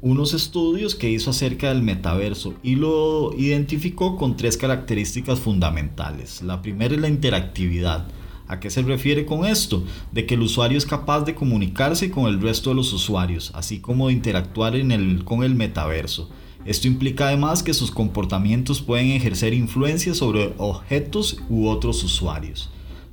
[0.00, 6.40] unos estudios que hizo acerca del metaverso y lo identificó con tres características fundamentales.
[6.40, 8.06] La primera es la interactividad.
[8.46, 9.82] ¿A qué se refiere con esto?
[10.12, 13.80] De que el usuario es capaz de comunicarse con el resto de los usuarios, así
[13.80, 16.30] como de interactuar en el, con el metaverso.
[16.64, 22.70] Esto implica además que sus comportamientos pueden ejercer influencia sobre objetos u otros usuarios.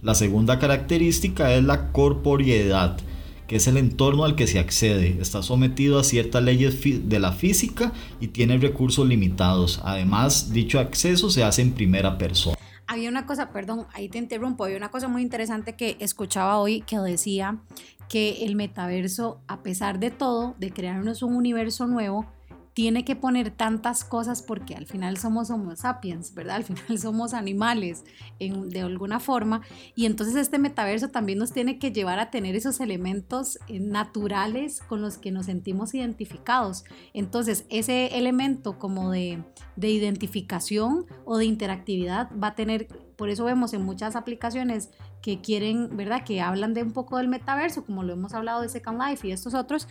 [0.08, 2.96] La segunda característica es la corporeidad,
[3.46, 5.18] que es el entorno al que se accede.
[5.20, 7.92] Está sometido a ciertas leyes de la física
[8.22, 9.82] y tiene recursos limitados.
[9.84, 12.56] Además, dicho acceso se hace en primera persona
[12.90, 16.80] había una cosa, perdón, ahí te interrumpo, había una cosa muy interesante que escuchaba hoy
[16.88, 17.58] que decía
[18.08, 22.26] que el metaverso, a pesar de todo, de crearnos un universo nuevo,
[22.78, 26.58] tiene que poner tantas cosas porque al final somos homo sapiens, ¿verdad?
[26.58, 28.04] Al final somos animales
[28.40, 29.64] de alguna forma
[29.96, 34.82] y entonces este metaverso también nos tiene que llevar a tener esos elementos eh, naturales
[34.88, 36.84] con los que nos sentimos identificados.
[37.16, 39.44] Entonces ese elemento como de,
[39.76, 44.92] de identificación o de interactividad va a tener, por eso vemos en muchas aplicaciones
[45.24, 46.24] que quieren, ¿verdad?
[46.24, 49.32] Que hablan de un poco del metaverso, como lo hemos hablado de Second Life y
[49.32, 49.88] estos otros,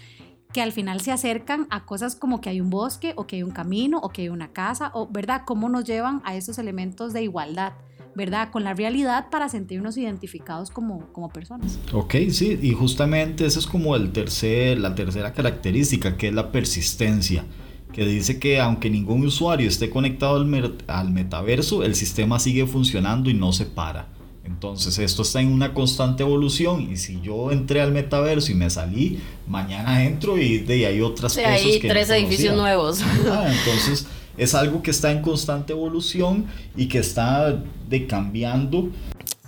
[0.56, 3.42] que al final se acercan a cosas como que hay un bosque o que hay
[3.42, 5.42] un camino o que hay una casa o, ¿verdad?
[5.44, 7.74] ¿Cómo nos llevan a esos elementos de igualdad?
[8.14, 8.50] ¿verdad?
[8.50, 11.78] Con la realidad para sentirnos identificados como, como personas.
[11.92, 16.50] Ok, sí, y justamente esa es como el tercer, la tercera característica, que es la
[16.50, 17.44] persistencia,
[17.92, 23.28] que dice que aunque ningún usuario esté conectado al, al metaverso, el sistema sigue funcionando
[23.28, 24.15] y no se para.
[24.46, 28.70] Entonces esto está en una constante evolución y si yo entré al metaverso y me
[28.70, 31.50] salí, mañana entro y de ahí hay otras cosas.
[31.50, 33.00] Hay tres edificios nuevos.
[33.28, 34.06] Ah, entonces
[34.36, 38.90] es algo que está en constante evolución y que está de cambiando.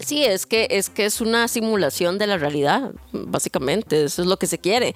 [0.01, 4.37] Sí, es que, es que es una simulación de la realidad, básicamente, eso es lo
[4.37, 4.95] que se quiere.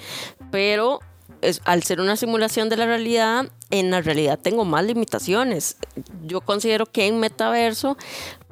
[0.50, 1.00] Pero
[1.42, 5.76] es, al ser una simulación de la realidad, en la realidad tengo más limitaciones.
[6.24, 7.96] Yo considero que en metaverso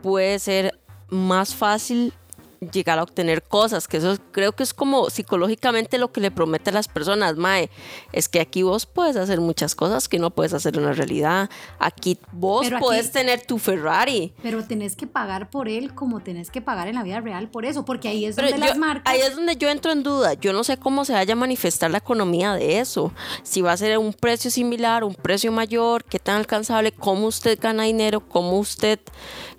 [0.03, 0.80] puede ser
[1.11, 2.13] más fácil
[2.61, 6.69] llegar a obtener cosas, que eso creo que es como psicológicamente lo que le promete
[6.69, 7.71] a las personas, Mae,
[8.13, 11.49] es que aquí vos puedes hacer muchas cosas que no puedes hacer en la realidad,
[11.79, 14.35] aquí vos puedes tener tu Ferrari.
[14.43, 17.65] Pero tenés que pagar por él como tenés que pagar en la vida real por
[17.65, 19.11] eso, porque ahí es donde las marcas...
[19.11, 21.91] Ahí es donde yo entro en duda, yo no sé cómo se vaya a manifestar
[21.91, 26.19] la economía de eso, si va a ser un precio similar, un precio mayor, qué
[26.19, 29.01] tan alcanzable, cómo usted gana dinero, cómo usted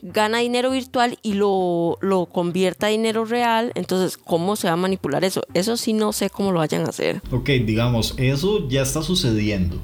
[0.04, 5.24] gana dinero virtual y lo, lo convierta dinero real, entonces, ¿cómo se va a manipular
[5.24, 5.42] eso?
[5.54, 7.22] Eso sí no sé cómo lo vayan a hacer.
[7.32, 9.78] Ok, digamos, eso ya está sucediendo.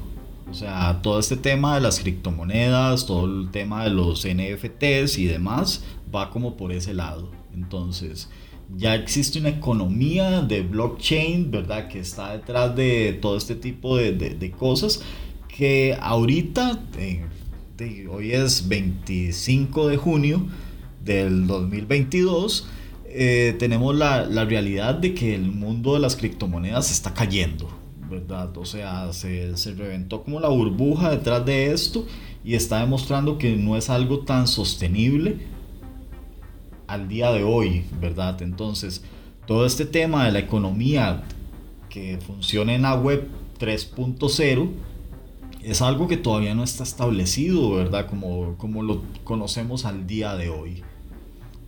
[0.50, 5.26] O sea, todo este tema de las criptomonedas, todo el tema de los NFTs y
[5.26, 5.82] demás,
[6.14, 7.30] va como por ese lado.
[7.52, 8.30] Entonces,
[8.76, 11.88] ya existe una economía de blockchain, ¿verdad?
[11.88, 15.02] Que está detrás de todo este tipo de, de, cosas
[15.48, 16.80] que ahorita,
[18.10, 20.46] hoy es 25 de junio
[21.04, 22.68] del 2022,
[23.10, 27.68] eh, tenemos la, la, realidad de que el mundo de las criptomonedas está cayendo,
[28.10, 28.56] ¿verdad?
[28.56, 32.06] O sea, se, se, reventó como la burbuja detrás de esto
[32.44, 35.38] y está demostrando que no es algo tan sostenible
[36.86, 38.40] al día de hoy, ¿verdad?
[38.42, 39.02] Entonces,
[39.46, 41.22] todo este tema de la economía
[41.88, 43.26] que funciona en la web
[43.58, 44.70] 3.0
[45.62, 48.06] es algo que todavía no está establecido, ¿verdad?
[48.06, 50.82] Como, como lo conocemos al día de hoy.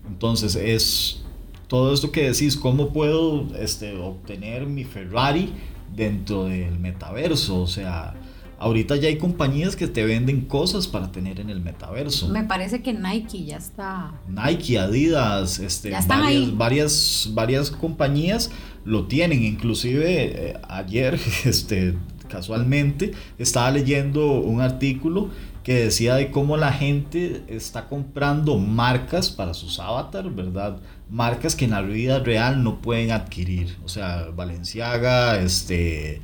[0.07, 1.25] Entonces es
[1.71, 5.53] todo esto que decís, ¿cómo puedo este, obtener mi Ferrari
[5.95, 7.61] dentro del metaverso?
[7.61, 8.17] O sea,
[8.59, 12.29] ahorita ya hay compañías que te venden cosas para tener en el metaverso.
[12.29, 14.13] Me parece que Nike ya está.
[14.29, 18.51] Nike, Adidas, este, varias, varias, varias, compañías
[18.85, 19.45] lo tienen.
[19.45, 21.95] Inclusive eh, ayer, este,
[22.29, 25.29] casualmente, estaba leyendo un artículo
[25.63, 30.79] que decía de cómo la gente está comprando marcas para sus avatars, ¿verdad?
[31.11, 33.77] Marcas que en la vida real no pueden adquirir.
[33.85, 36.21] O sea, Valenciaga, este,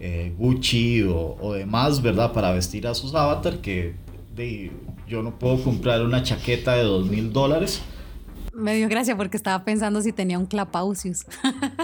[0.00, 2.32] eh, Gucci o, demás, ¿verdad?
[2.32, 3.94] Para vestir a sus avatars que
[5.06, 7.82] yo no puedo comprar una chaqueta de dos mil dólares.
[8.52, 11.24] Me dio gracia porque estaba pensando si tenía un clapausius.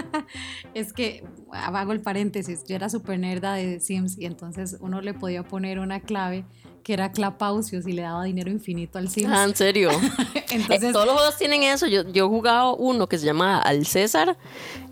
[0.73, 5.13] es que, hago el paréntesis, yo era súper nerda de Sims y entonces uno le
[5.13, 6.45] podía poner una clave
[6.87, 9.29] que era Clapausius y le daba dinero infinito al Sims.
[9.29, 9.89] Ah, ¿en serio?
[10.51, 11.85] Entonces, todos los juegos tienen eso.
[11.85, 14.37] Yo, yo he jugado uno que se llama Al César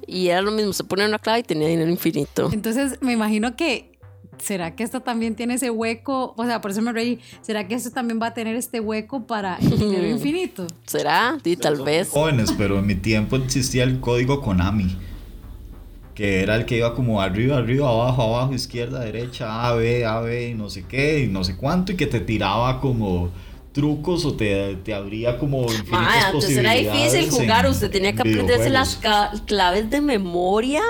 [0.05, 2.49] y era lo mismo, se pone una clave y tenía dinero infinito.
[2.51, 3.97] Entonces me imagino que
[4.39, 6.33] ¿será que esto también tiene ese hueco?
[6.35, 7.21] O sea, por eso me reí.
[7.41, 10.67] ¿Será que esto también va a tener este hueco para el dinero infinito?
[10.85, 11.37] ¿Será?
[11.45, 12.09] Sí, tal vez.
[12.09, 14.97] Jóvenes, pero en mi tiempo existía el código Konami.
[16.15, 20.21] Que era el que iba como arriba, arriba, abajo, abajo, izquierda, derecha, A, B, A,
[20.21, 23.29] B, y no sé qué, y no sé cuánto, y que te tiraba como
[23.73, 28.69] trucos o te, te abría como infinitas antes era difícil jugar, usted tenía que aprenderse
[28.69, 29.01] las
[29.45, 30.81] claves de memoria.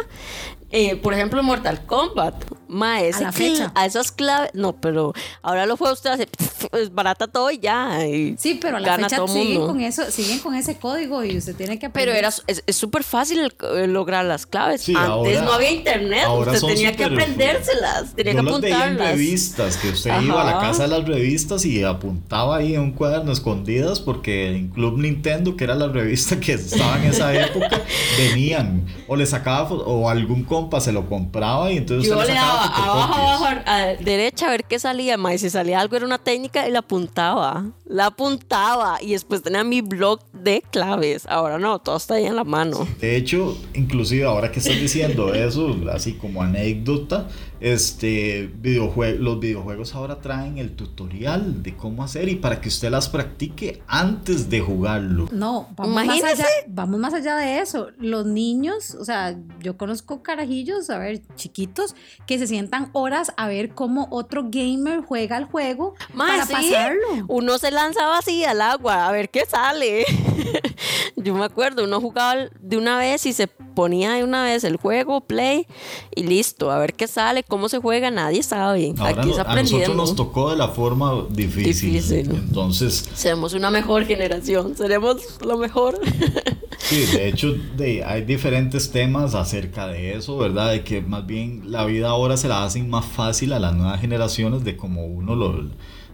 [0.69, 2.35] Eh, por ejemplo, Mortal Kombat.
[2.67, 3.71] Mae, ese la cl- fecha.
[3.75, 4.51] a esas claves.
[4.53, 6.27] No, pero ahora lo juega usted, hace.
[6.71, 8.05] Es barata todo y ya.
[8.05, 9.67] y Sí, pero a la gana fecha todo siguen mundo.
[9.67, 12.33] con eso, siguen con ese código y usted tiene que Pero aprender.
[12.47, 13.53] era, es súper fácil
[13.87, 14.81] lograr las claves.
[14.81, 18.61] Sí, Antes ahora- no había internet, ahora usted tenía que aprendérselas, tenía Yo que los
[18.61, 19.11] veía en apuntarlas.
[19.11, 20.67] revistas, que usted iba a la Ajá.
[20.67, 25.55] casa de las revistas y apuntaba ahí en un cuaderno escondidas porque en Club Nintendo,
[25.55, 27.81] que era la revista que estaba en esa época,
[28.17, 32.39] venían o le sacaba o algún compa se lo compraba y entonces Yo usted le
[32.39, 36.05] sacaba abajo, abajo, a derecha a ver qué salía, ma, y si salía algo era
[36.05, 37.65] una técnica y la apuntaba.
[37.85, 41.25] La apuntaba y después tenía mi blog de claves.
[41.27, 42.87] Ahora no, todo está ahí en la mano.
[42.99, 47.27] De hecho, inclusive ahora que estás diciendo eso, así como anécdota,
[47.73, 52.91] este videojue- los videojuegos ahora traen el tutorial de cómo hacer y para que usted
[52.91, 55.27] las practique antes de jugarlo.
[55.31, 56.43] No, vamos más, Imagínese.
[56.43, 57.87] allá, vamos más allá de eso.
[57.97, 61.95] Los niños, o sea, yo conozco carajillos, a ver, chiquitos,
[62.27, 66.53] que se sientan horas a ver cómo otro gamer juega el juego Ma, para sí.
[66.53, 67.25] pasarlo.
[67.27, 70.05] Uno se lanzaba así al agua a ver qué sale.
[71.15, 74.77] Yo me acuerdo, uno jugaba de una vez y se ponía de una vez el
[74.77, 75.67] juego, play
[76.15, 78.93] y listo, a ver qué sale, cómo se juega, nadie sabe.
[78.97, 81.91] Ahora Aquí no- a nosotros nos tocó de la forma difícil.
[81.93, 82.31] Difícil.
[82.31, 85.99] Entonces, Seremos una mejor generación, seremos lo mejor.
[86.79, 90.71] sí, de hecho, de, hay diferentes temas acerca de eso, ¿verdad?
[90.71, 93.99] De que más bien la vida ahora se la hacen más fácil a las nuevas
[94.01, 95.69] generaciones de como uno lo.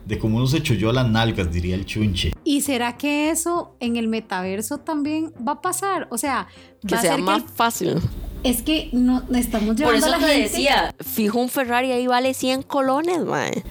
[0.06, 2.34] De como uno se chulló las nalgas, diría el chunche.
[2.44, 6.08] ¿Y será que eso en el metaverso también va a pasar?
[6.12, 6.48] O sea,
[6.86, 7.96] que va a ser que más el- fácil.
[8.44, 10.50] es que no estamos llevando Por eso a la te gente.
[10.50, 13.64] decía, fijo un Ferrari ahí vale 100 colones, mae.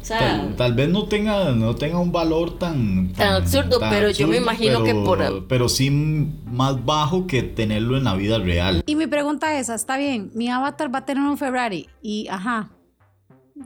[0.00, 4.10] O sea, Tal, tal vez no tenga, no tenga un valor tan, Tan absurdo, pero
[4.10, 8.82] yo me imagino que por- Pero sí más bajo que tenerlo en la vida real.
[8.86, 12.70] Y mi pregunta es, está bien, mi avatar va a tener un Ferrari y ajá,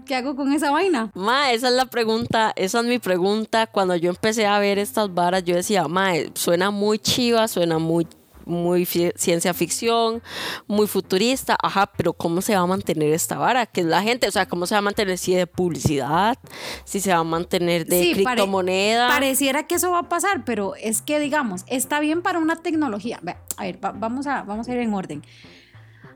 [0.05, 1.11] ¿qué hago con esa vaina?
[1.15, 3.67] Ma, esa es la pregunta, esa es mi pregunta.
[3.67, 8.07] Cuando yo empecé a ver estas varas, yo decía, ma, suena muy chiva, suena muy,
[8.45, 10.23] muy ciencia ficción,
[10.69, 13.67] muy futurista, ajá, pero ¿cómo se va a mantener esta vara?
[13.67, 16.39] Que es la gente, o sea, ¿cómo se va a mantener si de publicidad,
[16.85, 19.09] si se va a mantener de Sí, pare- criptomoneda?
[19.09, 23.21] Pareciera que eso va a pasar, pero es que, digamos, está bien para una tecnología.
[23.57, 25.23] A ver, va- vamos, a, vamos a ir en orden.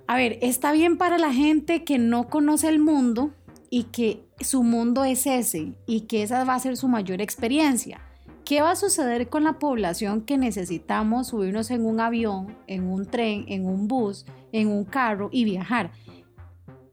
[0.06, 3.30] A ver, está bien para la gente que no conoce el mundo
[3.70, 8.00] y que su mundo es ese y que esa va a ser su mayor experiencia.
[8.44, 13.06] ¿Qué va a suceder con la población que necesitamos subirnos en un avión, en un
[13.06, 15.92] tren, en un bus, en un carro y viajar?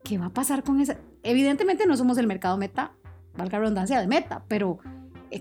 [0.03, 0.97] ¿Qué va a pasar con esa?
[1.23, 2.91] Evidentemente no somos el mercado meta,
[3.35, 4.77] valga la redundancia de meta, pero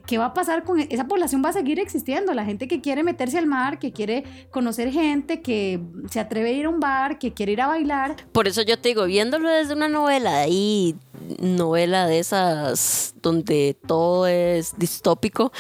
[0.07, 1.43] ¿qué va a pasar con esa población?
[1.45, 5.43] Va a seguir existiendo, la gente que quiere meterse al mar, que quiere conocer gente,
[5.43, 8.17] que se atreve a ir a un bar, que quiere ir a bailar.
[8.33, 10.97] Por eso yo te digo, viéndolo desde una novela ahí,
[11.41, 15.53] novela de esas donde todo es distópico,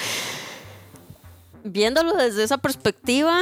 [1.64, 3.40] viéndolo desde esa perspectiva,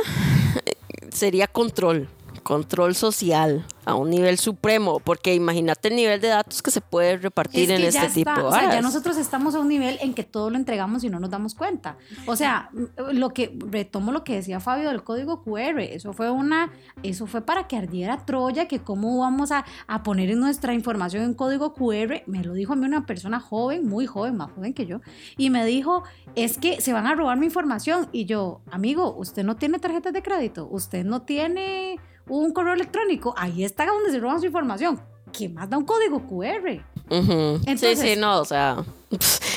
[0.65, 0.75] eh,
[1.11, 2.09] sería control,
[2.45, 7.17] control social a un nivel supremo, porque imagínate el nivel de datos que se puede
[7.19, 10.15] repartir Es en este tipo de o sea, ya nosotros estamos a un nivel en
[10.15, 11.97] que todo lo entregamos y no nos damos cuenta.
[12.27, 12.71] O sea,
[13.13, 17.43] lo que retomo lo que decía Fabio del código QR, eso fue una, eso fue
[17.43, 21.75] para que ardiera Troya, que cómo vamos a, a poner en nuestra información en código
[21.75, 22.23] QR.
[22.27, 25.01] Me lo dijo a mí una persona joven, muy joven, más joven que yo,
[25.37, 26.05] y me dijo,
[26.35, 28.09] es que se van a robar mi información.
[28.13, 33.35] Y yo, amigo, usted no tiene tarjetas de crédito, usted no tiene un correo electrónico,
[33.37, 35.01] ahí está donde se roban su información.
[35.33, 36.81] ¿Qué más da un código QR?
[37.11, 37.17] Sí,
[37.67, 38.85] Entonces- sí, no, o sea,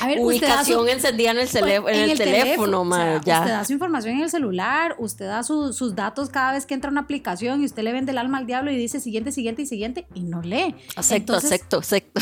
[0.02, 2.84] A ver, usted da su- ubicación encendida en el, celé- Pues, en el, teléfono, o
[2.84, 3.38] ma, sea, ya.
[3.40, 6.74] Usted da su información en el celular, usted da su- sus datos cada vez que
[6.74, 9.62] entra una aplicación y usted le vende el alma al diablo y dice siguiente, siguiente
[9.62, 10.74] y siguiente y no lee.
[10.96, 12.20] Acepto, Entonces, acepto, acepto.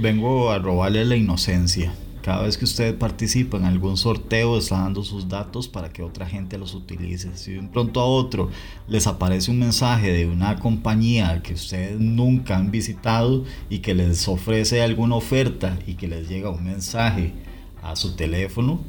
[0.00, 1.92] Vengo a robarle la inocencia.
[2.24, 6.24] Cada vez que usted participa en algún sorteo está dando sus datos para que otra
[6.24, 7.36] gente los utilice.
[7.36, 8.48] Si de un pronto a otro
[8.88, 14.26] les aparece un mensaje de una compañía que ustedes nunca han visitado y que les
[14.26, 17.34] ofrece alguna oferta y que les llega un mensaje
[17.82, 18.80] a su teléfono,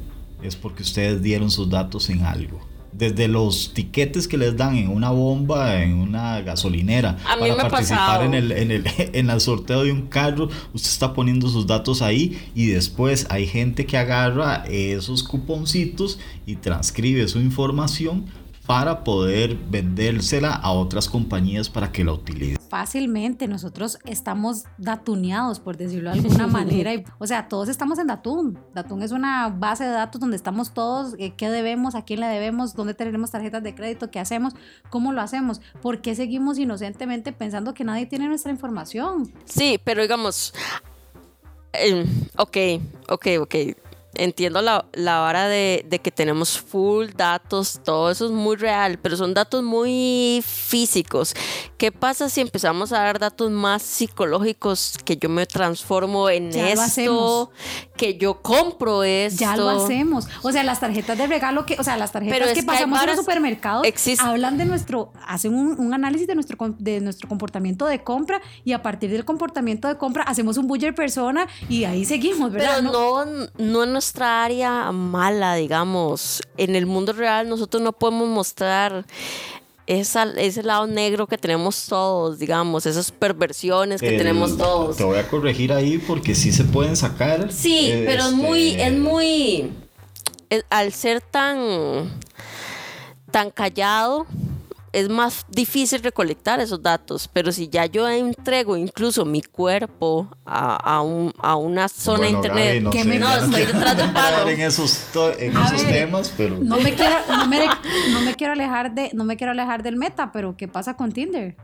[0.42, 2.58] es porque ustedes dieron sus datos en algo.
[2.96, 8.24] Desde los tiquetes que les dan en una bomba, en una gasolinera, A para participar
[8.24, 12.02] en el, en, el, en el sorteo de un carro, usted está poniendo sus datos
[12.02, 18.26] ahí y después hay gente que agarra esos cuponcitos y transcribe su información
[18.66, 22.58] para poder vendérsela a otras compañías para que la utilicen.
[22.68, 26.92] Fácilmente, nosotros estamos datuneados, por decirlo de alguna manera.
[27.18, 28.54] o sea, todos estamos en Datum.
[28.74, 32.26] Datum es una base de datos donde estamos todos, eh, qué debemos, a quién le
[32.26, 34.54] debemos, dónde tenemos tarjetas de crédito, qué hacemos,
[34.90, 39.32] cómo lo hacemos, por qué seguimos inocentemente pensando que nadie tiene nuestra información.
[39.44, 40.52] Sí, pero digamos,
[41.72, 42.04] eh,
[42.36, 42.56] ok,
[43.08, 43.54] ok, ok
[44.18, 48.98] entiendo la, la vara de, de, que tenemos full datos, todo eso es muy real,
[48.98, 51.34] pero son datos muy físicos.
[51.78, 57.50] ¿Qué pasa si empezamos a dar datos más psicológicos, que yo me transformo en esto,
[57.96, 59.40] que yo compro esto?
[59.40, 60.26] Ya lo hacemos.
[60.42, 63.16] O sea, las tarjetas de regalo, que, o sea, las tarjetas que pasamos en los
[63.16, 63.86] supermercados
[64.20, 68.72] hablan de nuestro, hacen un, un, análisis de nuestro, de nuestro comportamiento de compra y
[68.72, 72.76] a partir del comportamiento de compra hacemos un budget persona y ahí seguimos, ¿verdad?
[72.78, 73.24] Pero no,
[73.58, 76.40] no, no nuestra área mala, digamos.
[76.56, 79.04] En el mundo real nosotros no podemos mostrar
[79.88, 84.96] esa, ese lado negro que tenemos todos, digamos, esas perversiones que tenemos todos.
[84.96, 87.52] Te voy a corregir ahí porque sí se pueden sacar.
[87.52, 89.72] Sí, pero es muy, es este, muy,
[90.70, 92.20] al ser tan,
[93.32, 94.24] tan callado,
[94.96, 101.02] es más difícil recolectar esos datos, pero si ya yo entrego incluso mi cuerpo a,
[101.02, 104.48] un, a una zona internet, no, que me, no, estoy detrás del palo.
[104.48, 105.04] En esos,
[105.38, 107.66] en esos temas, pero no me quiero, no me,
[108.10, 111.12] no me quiero alejar de, no me quiero alejar del meta, pero ¿qué pasa con
[111.12, 111.56] Tinder?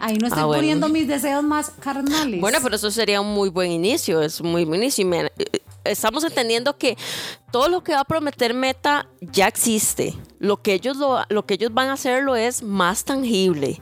[0.00, 2.40] Ahí no estoy ah, poniendo mis deseos más carnales.
[2.40, 5.14] Bueno, pero eso sería un muy buen inicio, es muy buenísimo.
[5.14, 5.30] Eh,
[5.88, 6.96] estamos entendiendo que
[7.50, 10.14] todo lo que va a prometer Meta ya existe.
[10.38, 13.80] Lo que ellos, lo, lo que ellos van a hacerlo es más tangible,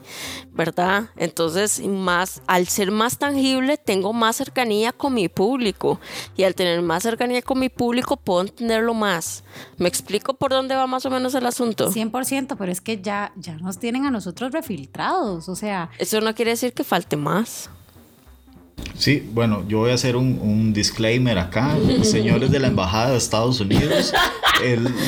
[0.52, 1.10] ¿verdad?
[1.16, 5.98] Entonces, más, al ser más tangible, tengo más cercanía con mi público.
[6.36, 9.42] Y al tener más cercanía con mi público, puedo entenderlo más.
[9.78, 11.90] ¿Me explico por dónde va más o menos el asunto?
[11.90, 15.90] 100%, pero es que ya, ya nos tienen a nosotros refiltrados, o sea...
[15.98, 17.70] Eso no quiere decir que falte más.
[18.96, 23.60] Sí, bueno, yo voy a hacer un, disclaimer acá, señores de la embajada de Estados
[23.60, 24.12] Unidos,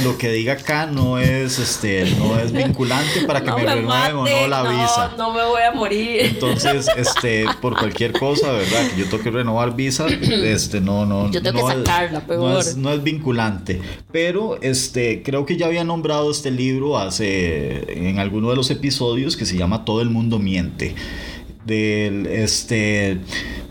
[0.05, 4.27] lo que diga acá no es, este, no es vinculante para que me, renueven o
[4.27, 5.15] no la visa.
[5.17, 6.21] No, me voy a morir.
[6.21, 11.31] Entonces, este, por cualquier cosa, verdad, que yo tengo que renovar visa, este, no, no,
[11.31, 13.81] yo tengo no, que sacarla, no es, no es vinculante,
[14.13, 19.37] pero, este, creo que ya había nombrado este libro hace en alguno de los episodios
[19.37, 20.95] que se llama Todo el mundo miente
[21.67, 23.19] del este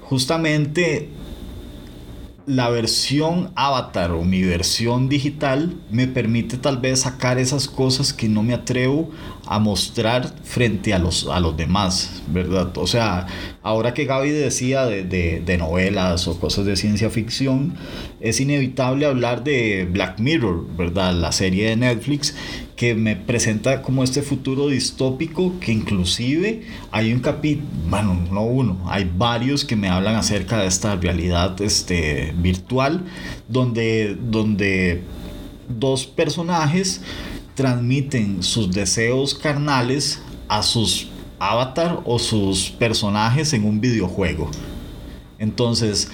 [0.02, 1.10] justamente
[2.46, 8.30] la versión avatar o mi versión digital me permite tal vez sacar esas cosas que
[8.30, 9.10] no me atrevo
[9.48, 12.76] a mostrar frente a los, a los demás, ¿verdad?
[12.78, 13.26] O sea,
[13.64, 17.76] ahora que Gaby decía de, de, novelas o cosas de ciencia ficción,
[18.20, 21.14] es inevitable hablar de Black Mirror, ¿verdad?
[21.14, 22.36] La serie de Netflix
[22.76, 28.82] que me presenta como este futuro distópico que inclusive hay un capítulo, bueno, no uno,
[28.88, 33.06] hay varios que me hablan acerca de esta realidad este, virtual
[33.48, 35.04] donde, donde
[35.70, 37.02] dos personajes
[37.56, 41.08] transmiten sus deseos carnales a sus
[41.40, 44.50] avatar o sus personajes en un videojuego.
[45.38, 46.10] Entonces,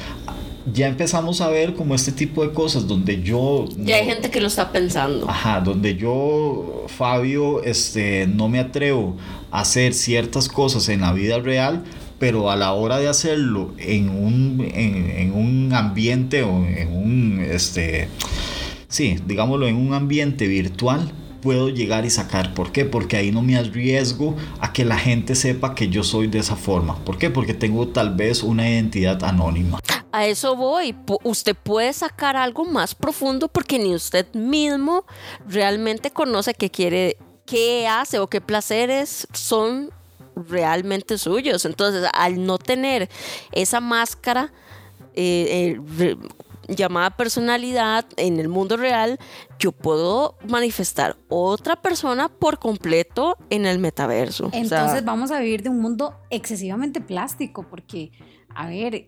[0.72, 3.66] ya empezamos a ver como este tipo de cosas donde yo...
[3.78, 5.30] Ya hay gente que lo está pensando.
[5.30, 9.18] Ajá, donde yo, Fabio, este, no me atrevo
[9.52, 11.84] a hacer ciertas cosas en la vida real,
[12.20, 18.08] pero a la hora de hacerlo en un, en un ambiente o en un, este,
[18.88, 22.54] sí, digámoslo, en un ambiente virtual, puedo llegar y sacar.
[22.54, 22.86] ¿Por qué?
[22.86, 26.56] Porque ahí no me arriesgo a que la gente sepa que yo soy de esa
[26.56, 26.96] forma.
[27.04, 27.30] ¿Por qué?
[27.30, 29.80] Porque tengo tal vez una identidad anónima.
[30.12, 30.96] A eso voy.
[31.24, 35.06] Usted puede sacar algo más profundo porque ni usted mismo
[35.48, 39.92] realmente conoce qué quiere, qué hace o qué placeres son
[40.36, 41.66] realmente suyos.
[41.66, 43.10] Entonces, al no tener
[43.52, 44.52] esa máscara,
[45.14, 46.18] eh, eh,
[46.68, 49.20] llamada personalidad en el mundo real,
[49.60, 54.50] yo puedo manifestar otra persona por completo en el metaverso.
[54.54, 58.12] Entonces vamos a vivir de un mundo excesivamente plástico, porque,
[58.56, 59.08] a ver,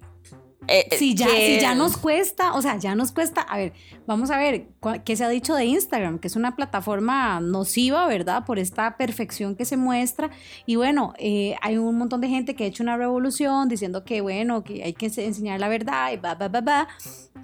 [0.68, 3.74] eh, eh, si, ya, si ya nos cuesta, o sea, ya nos cuesta, a ver,
[4.08, 4.68] vamos a ver
[5.04, 8.46] qué se ha dicho de Instagram, que es una plataforma nociva, ¿verdad?
[8.46, 10.30] Por esta perfección que se muestra.
[10.66, 14.22] Y bueno, eh, hay un montón de gente que ha hecho una revolución diciendo que,
[14.22, 16.88] bueno, que hay que enseñar la verdad y va, va, va, va.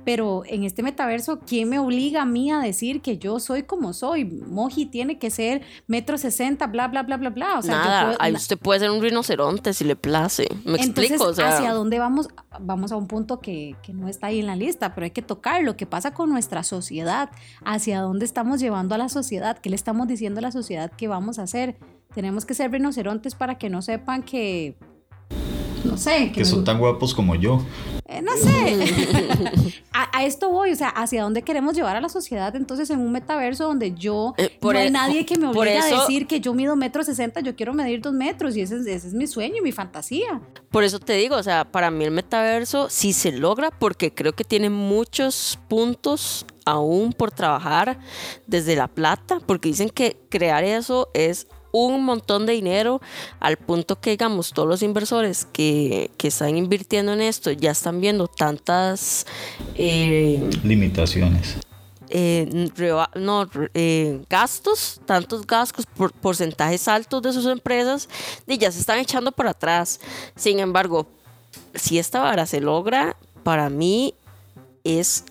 [0.09, 3.93] Pero en este metaverso, ¿quién me obliga a mí a decir que yo soy como
[3.93, 4.25] soy?
[4.25, 7.59] Moji tiene que ser metro sesenta, bla, bla, bla, bla, bla.
[7.59, 10.47] O sea, Nada, ahí usted puede ser un rinoceronte si le place.
[10.65, 11.25] Me explico.
[11.25, 12.27] O sea, ¿hacia dónde vamos?
[12.59, 15.21] Vamos a un punto que, que no está ahí en la lista, pero hay que
[15.21, 17.29] tocar lo que pasa con nuestra sociedad,
[17.63, 21.07] hacia dónde estamos llevando a la sociedad, qué le estamos diciendo a la sociedad que
[21.07, 21.75] vamos a hacer.
[22.15, 24.75] Tenemos que ser rinocerontes para que no sepan que
[25.83, 26.31] no sé.
[26.31, 27.63] Que, son tan guapos como yo.
[28.07, 29.83] Eh, no sé.
[29.93, 33.11] a, esto voy, o sea, hacia dónde queremos llevar a la sociedad entonces en un
[33.11, 36.53] metaverso donde yo, eh, no hay e- nadie que me obligue a decir que yo
[36.53, 39.61] mido metro sesenta, yo quiero medir dos metros y ese, ese es mi sueño y
[39.61, 40.41] mi fantasía.
[40.71, 44.33] Por eso te digo, o sea, para mí el metaverso sí se logra porque creo
[44.33, 47.99] que tiene muchos puntos aún por trabajar
[48.47, 53.01] desde la plata, porque dicen que crear eso es un montón de dinero
[53.39, 58.27] al punto que, digamos, todos los inversores que, están invirtiendo en esto ya están viendo
[58.27, 59.25] tantas
[59.75, 61.57] eh, limitaciones.
[62.11, 62.69] Eh,
[63.15, 68.09] no, eh, gastos, tantos gastos, por, porcentajes altos de sus empresas,
[68.47, 69.99] y ya se están echando por atrás.
[70.35, 71.07] Sin embargo,
[71.75, 74.15] si esta vara se logra, para mí
[74.83, 75.23] es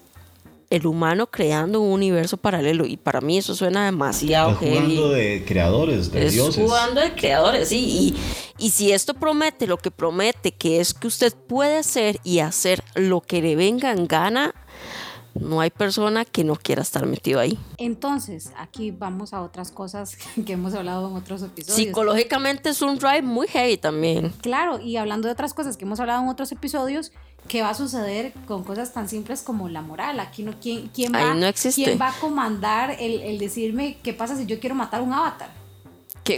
[0.71, 2.87] el humano creando un universo paralelo.
[2.87, 7.69] Y para mí eso suena demasiado Estás jugando de creadores, de es jugando de creadores,
[7.69, 8.15] sí.
[8.59, 12.41] Y, y si esto promete lo que promete, que es que usted puede hacer y
[12.41, 14.55] hacer lo que le venga en gana,
[15.41, 17.59] no hay persona que no quiera estar metido ahí.
[17.77, 20.17] Entonces, aquí vamos a otras cosas
[20.47, 21.77] que hemos hablado en otros episodios.
[21.77, 24.31] Psicológicamente es un drive muy heavy también.
[24.41, 27.13] Claro, y hablando de otras cosas que hemos hablado en otros episodios,
[27.49, 30.21] ¿qué va a suceder con cosas tan simples como la moral?
[30.21, 31.35] Aquí no, ¿quién, quién, va,
[31.75, 35.59] ¿quién va a comandar el, el decirme qué pasa si yo quiero matar un avatar?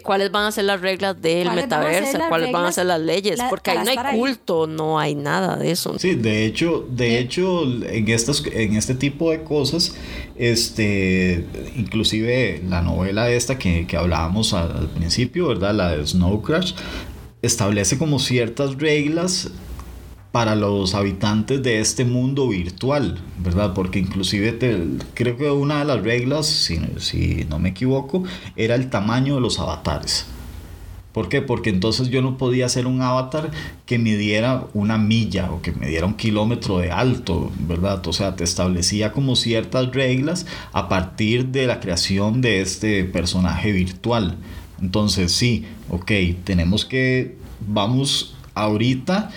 [0.03, 3.73] cuáles van a ser las reglas del metaverso, cuáles van a ser las leyes, porque
[3.73, 5.99] ahí no hay culto, no hay nada de eso.
[5.99, 9.95] Sí, de hecho, de hecho, en estas, en este tipo de cosas,
[10.37, 11.45] este,
[11.77, 15.75] inclusive la novela esta que, que hablábamos al, al principio, ¿verdad?
[15.75, 16.75] La de Snow Crash,
[17.43, 19.51] establece como ciertas reglas
[20.33, 23.74] para los habitantes de este mundo virtual, ¿verdad?
[23.74, 24.59] Porque inclusive
[25.14, 28.22] creo que una de las reglas, si, si, no me equivoco,
[28.55, 30.26] era el tamaño de los avatares.
[31.12, 31.43] ¿Por qué?
[31.43, 33.51] Porque entonces yo no podía hacer un avatar
[33.85, 38.07] que midiera una milla o que midiera un kilómetro de alto, ¿verdad?
[38.07, 43.72] O sea, te establecía como ciertas reglas a partir de la creación de este personaje
[43.72, 44.37] virtual.
[44.81, 46.12] Entonces sí, ok,
[46.45, 49.31] tenemos que, vamos ahorita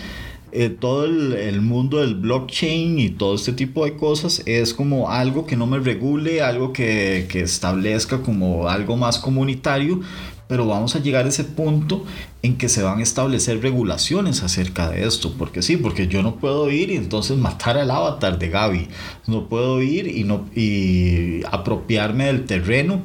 [0.54, 5.46] eh, todo el, mundo del blockchain y todo este tipo de cosas es como algo
[5.46, 10.00] que no me regule, algo que, que establezca como algo más comunitario,
[10.46, 12.04] pero vamos a llegar a ese punto
[12.42, 16.36] en que se van a establecer regulaciones acerca de esto, porque sí, porque yo no
[16.36, 18.88] puedo ir y entonces matar al avatar de Gaby,
[19.26, 23.02] no puedo ir y, no, y apropiarme del terreno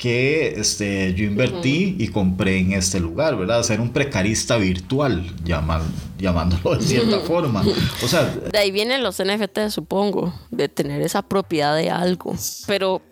[0.00, 3.62] que este, yo invertí y compré en este lugar, ¿verdad?
[3.62, 7.62] Ser un precarista virtual, llamándolo de cierta forma.
[8.02, 8.24] O sea...
[8.24, 12.34] De ahí vienen los NFT, supongo, de tener esa propiedad de algo.
[12.66, 13.02] Pero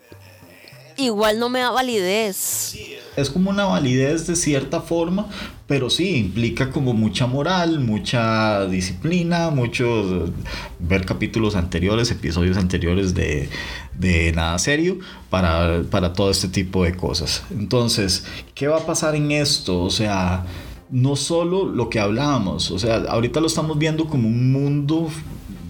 [0.97, 2.75] igual no me da validez.
[3.15, 5.27] Es como una validez de cierta forma,
[5.67, 10.31] pero sí implica como mucha moral, mucha disciplina, mucho
[10.79, 13.49] ver capítulos anteriores, episodios anteriores de,
[13.97, 14.99] de nada serio
[15.29, 17.43] para, para todo este tipo de cosas.
[17.51, 19.81] Entonces, ¿qué va a pasar en esto?
[19.81, 20.45] O sea,
[20.89, 25.09] no solo lo que hablábamos, o sea, ahorita lo estamos viendo como un mundo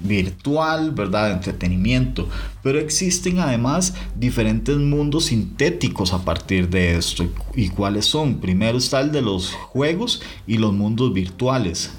[0.03, 1.31] virtual, ¿verdad?
[1.31, 2.27] Entretenimiento.
[2.63, 7.25] Pero existen además diferentes mundos sintéticos a partir de esto.
[7.55, 8.39] ¿Y cuáles son?
[8.39, 11.91] Primero está el de los juegos y los mundos virtuales.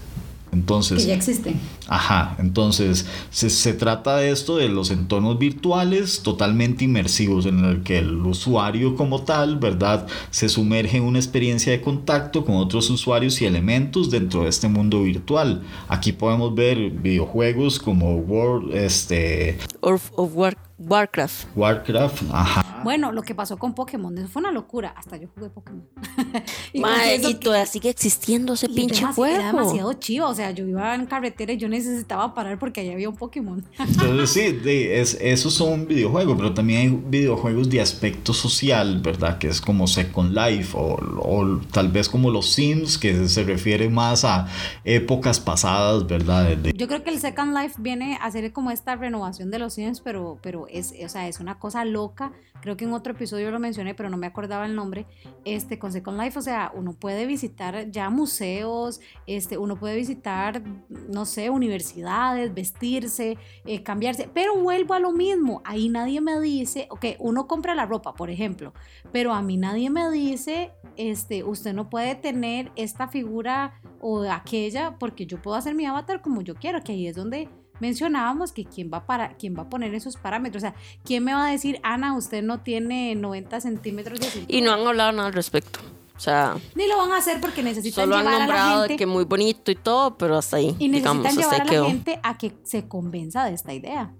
[0.53, 1.61] Entonces, que ya existen.
[1.87, 7.99] Ajá, entonces se, trata de esto de los entornos virtuales totalmente inmersivos en el que
[7.99, 10.07] el usuario como tal, ¿verdad?
[10.31, 14.69] Se sumerge en una experiencia de contacto con otros usuarios y elementos dentro de este
[14.69, 15.63] mundo virtual.
[15.89, 19.59] Aquí podemos ver videojuegos como World, este...
[19.81, 20.35] Of, of
[20.81, 21.57] Warcraft.
[21.57, 22.81] Warcraft, ajá.
[22.83, 24.95] Bueno, lo que pasó con Pokémon, eso fue una locura.
[24.97, 25.87] Hasta yo jugué Pokémon.
[26.73, 29.35] y, y todavía sigue existiendo ese pinche juego.
[29.35, 30.27] Era demasiado chivo.
[30.29, 33.63] O sea, yo iba en carretera y yo necesitaba parar porque allá había un Pokémon.
[33.79, 34.61] Entonces, sí,
[34.91, 39.37] es, esos son videojuegos, pero también hay videojuegos de aspecto social, ¿verdad?
[39.37, 43.91] Que es como Second Life o, o tal vez como los Sims, que se refiere
[43.91, 44.49] más a
[44.85, 46.57] épocas pasadas, ¿verdad?
[46.75, 50.01] Yo creo que el Second Life viene a ser como esta renovación de los Sims,
[50.01, 52.33] pero, pero es, o sea, es una cosa loca.
[52.61, 55.07] Creo que en otro episodio lo mencioné, pero no me acordaba el nombre.
[55.45, 60.63] Este, con Second Life, o sea, uno puede visitar ya museos, este, uno puede visitar,
[61.09, 65.63] no sé, universidades, vestirse, eh, cambiarse, pero vuelvo a lo mismo.
[65.65, 68.75] Ahí nadie me dice, ok, uno compra la ropa, por ejemplo,
[69.13, 74.99] pero a mí nadie me dice, este, usted no puede tener esta figura o aquella,
[74.99, 77.49] porque yo puedo hacer mi avatar como yo quiero, que ahí es donde
[77.81, 80.63] mencionábamos que quién va, para, quién va a poner esos parámetros.
[80.63, 80.75] O sea,
[81.05, 84.57] ¿quién me va a decir, Ana, usted no tiene 90 centímetros de cintura?
[84.57, 85.81] Y no han hablado nada al respecto.
[86.17, 88.89] O sea, ni lo van a hacer porque necesitan solo llevar han nombrado a la
[88.89, 90.77] gente, que muy bonito y todo, pero hasta ahí.
[90.79, 91.87] y necesitan digamos, llevar a la quedó.
[91.87, 94.13] gente a que se convenza de esta idea.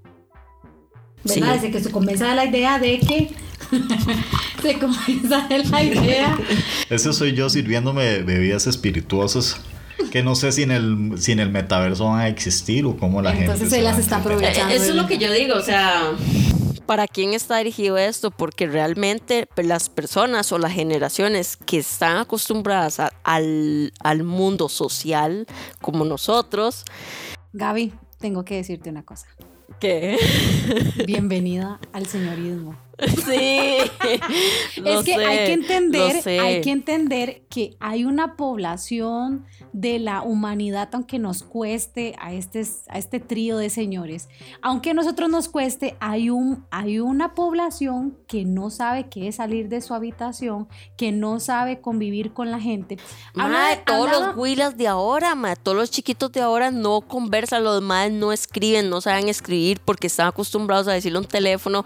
[1.27, 1.41] Sí.
[1.41, 1.57] ¿Verdad?
[1.57, 3.35] Desde que se convenza de la idea de que
[4.63, 6.39] se convenza de la idea.
[6.89, 9.61] Ese soy yo sirviéndome de bebidas espirituosas
[10.11, 13.23] que no sé si en el, si en el metaverso van a existir o cómo
[13.23, 13.77] la Entonces gente.
[13.77, 14.73] se las está aprovechando.
[14.73, 16.13] Eh, Eso es lo que yo digo, o sea,
[16.87, 18.31] ¿para quién está dirigido esto?
[18.31, 24.69] Porque realmente pues, las personas o las generaciones que están acostumbradas a- al, al mundo
[24.69, 25.47] social,
[25.81, 26.85] como nosotros,
[27.53, 29.27] Gaby, tengo que decirte una cosa.
[29.81, 30.17] que
[31.07, 32.77] Bienvenida al señorismo.
[33.09, 33.79] Sí,
[34.85, 40.23] es que sé, hay que entender, hay que entender que hay una población de la
[40.23, 44.29] humanidad, aunque nos cueste a este, a este trío de señores,
[44.63, 49.37] aunque a nosotros nos cueste, hay, un, hay una población que no sabe qué es
[49.37, 52.97] salir de su habitación, que no sabe convivir con la gente.
[53.35, 57.01] Mae, Habla- todos hablaba- los huilas de ahora, mae, todos los chiquitos de ahora no
[57.03, 61.85] conversan, los demás no escriben, no saben escribir porque están acostumbrados a decirle un teléfono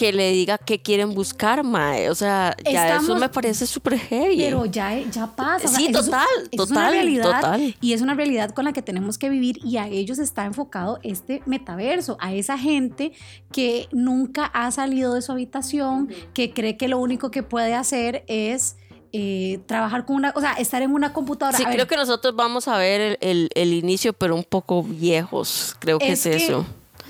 [0.00, 2.08] que le diga qué quieren buscar, mae.
[2.08, 4.38] O sea, ya eso me parece súper heavy.
[4.38, 5.68] Pero ya, ya pasa.
[5.68, 7.74] Sí, eso es- total, eso es una total, realidad total.
[7.80, 10.98] y es una realidad con la que tenemos que vivir y a ellos está enfocado
[11.02, 13.12] este metaverso, a esa gente
[13.52, 18.24] que nunca ha salido de su habitación, que cree que lo único que puede hacer
[18.26, 18.76] es
[19.12, 21.58] eh, trabajar con una, o sea, estar en una computadora.
[21.58, 24.44] Sí, A ver, creo que nosotros vamos a ver el, el- el inicio, pero un
[24.44, 25.74] poco viejos.
[25.80, 26.64] Creo que es, que- eso.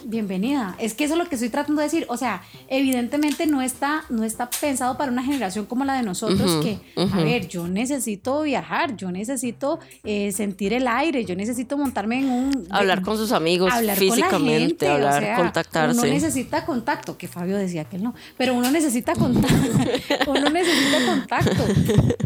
[0.05, 0.75] Bienvenida.
[0.79, 2.07] Es que eso es lo que estoy tratando de decir.
[2.09, 6.65] O sea, evidentemente no está, no está pensado para una generación como la de nosotros
[6.65, 12.21] que, a ver, yo necesito viajar, yo necesito eh, sentir el aire, yo necesito montarme
[12.21, 12.67] en un...
[12.71, 16.01] Hablar con sus amigos hablar con físicamente, o hablar, sea, contactarse.
[16.01, 19.57] Uno necesita contacto, que Fabio decía que él no, pero uno necesita contacto.
[20.27, 21.65] uno necesita contacto.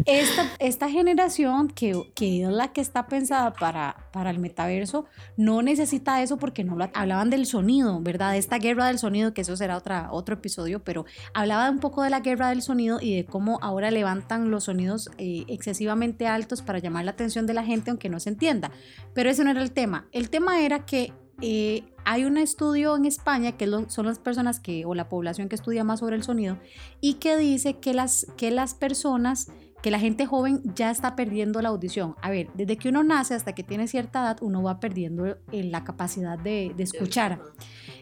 [0.07, 5.07] Esta, esta generación que, que es la que está pensada para, para el metaverso
[5.37, 7.64] no necesita eso porque no lo hablaban del sonido,
[8.01, 8.37] ¿verdad?
[8.37, 12.11] Esta guerra del sonido, que eso será otra, otro episodio, pero hablaba un poco de
[12.11, 16.79] la guerra del sonido y de cómo ahora levantan los sonidos eh, excesivamente altos para
[16.79, 18.71] llamar la atención de la gente aunque no se entienda.
[19.15, 20.07] Pero ese no era el tema.
[20.13, 24.85] El tema era que eh, hay un estudio en España que son las personas que,
[24.85, 26.59] o la población que estudia más sobre el sonido,
[27.01, 29.51] y que dice que las, que las personas,
[29.85, 32.17] que la gente joven ya está perdiendo la audición.
[32.23, 35.37] A ver, desde que uno nace hasta que tiene cierta edad, uno va perdiendo eh,
[35.53, 37.43] la capacidad de, escuchar.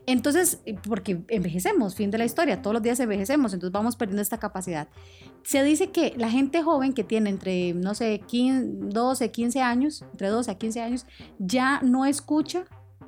[0.07, 4.22] Entonces, eh, porque envejecemos, fin de la historia, todos los días envejecemos, entonces vamos perdiendo
[4.22, 4.87] esta capacidad.
[5.43, 10.03] Se dice que la gente joven que tiene entre, no sé, 15, 12, 15 años,
[10.03, 11.07] entre 12 a 15 años,
[11.41, 12.64] ya no escucha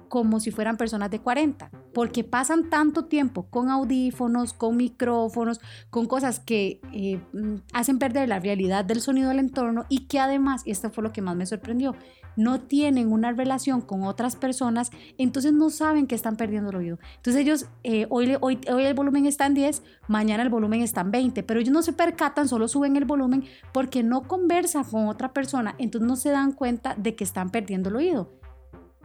[0.09, 6.07] como si fueran personas de 40, porque pasan tanto tiempo con audífonos, con micrófonos, con
[6.07, 10.63] cosas que eh, mm, hacen perder la realidad del sonido del entorno y que además,
[10.65, 11.95] y esto fue lo que más me sorprendió,
[12.37, 16.99] no tienen una relación con otras personas, entonces no saben que están perdiendo el oído.
[17.17, 21.11] Entonces ellos, eh, hoy, hoy el volumen está en 10, mañana el volumen está en
[21.11, 25.33] 20, pero ellos no se percatan, solo suben el volumen porque no conversan con otra
[25.33, 28.44] persona, entonces no se dan cuenta de que están perdiendo el oído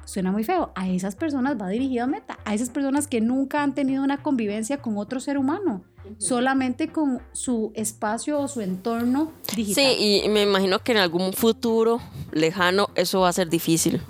[0.09, 3.61] suena muy feo, a esas personas va dirigido a Meta, a esas personas que nunca
[3.61, 5.83] han tenido una convivencia con otro ser humano,
[6.17, 9.85] solamente con su espacio o su entorno digital.
[9.85, 12.01] Sí, y me imagino que en algún futuro
[12.31, 14.01] lejano eso va a ser difícil.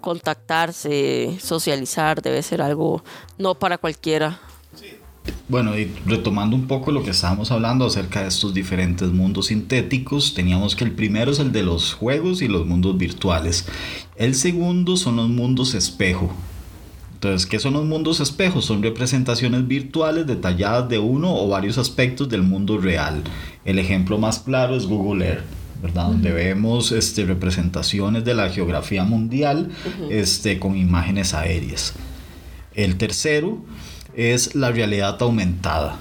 [0.00, 3.02] Contactarse, socializar, debe ser algo
[3.36, 4.38] no para cualquiera.
[5.46, 10.32] Bueno, y retomando un poco lo que estábamos hablando acerca de estos diferentes mundos sintéticos,
[10.32, 13.66] teníamos que el primero es el de los juegos y los mundos virtuales.
[14.16, 16.30] El segundo son los mundos espejo.
[17.14, 18.66] Entonces, ¿qué son los mundos espejos?
[18.66, 23.22] Son representaciones virtuales detalladas de uno o varios aspectos del mundo real.
[23.64, 25.44] El ejemplo más claro es Google Earth.
[25.82, 26.06] ¿verdad?
[26.06, 29.70] Donde vemos este, representaciones de la geografía mundial
[30.08, 31.92] este, con imágenes aéreas.
[32.74, 33.58] El tercero
[34.16, 35.98] es la realidad aumentada.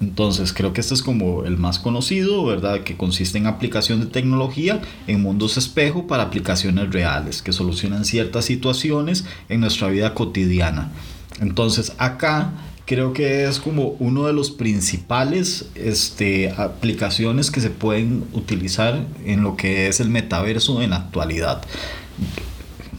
[0.00, 2.82] Entonces creo que este es como el más conocido, ¿verdad?
[2.82, 8.44] Que consiste en aplicación de tecnología en mundos espejo para aplicaciones reales que solucionan ciertas
[8.44, 10.92] situaciones en nuestra vida cotidiana.
[11.40, 12.52] Entonces acá
[12.84, 19.42] creo que es como uno de los principales este, aplicaciones que se pueden utilizar en
[19.42, 21.62] lo que es el metaverso en la actualidad.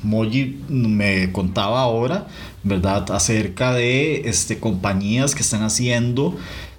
[0.03, 2.27] Moji me contaba ahora,
[2.63, 6.37] ¿verdad?, acerca de este, compañías que están haciendo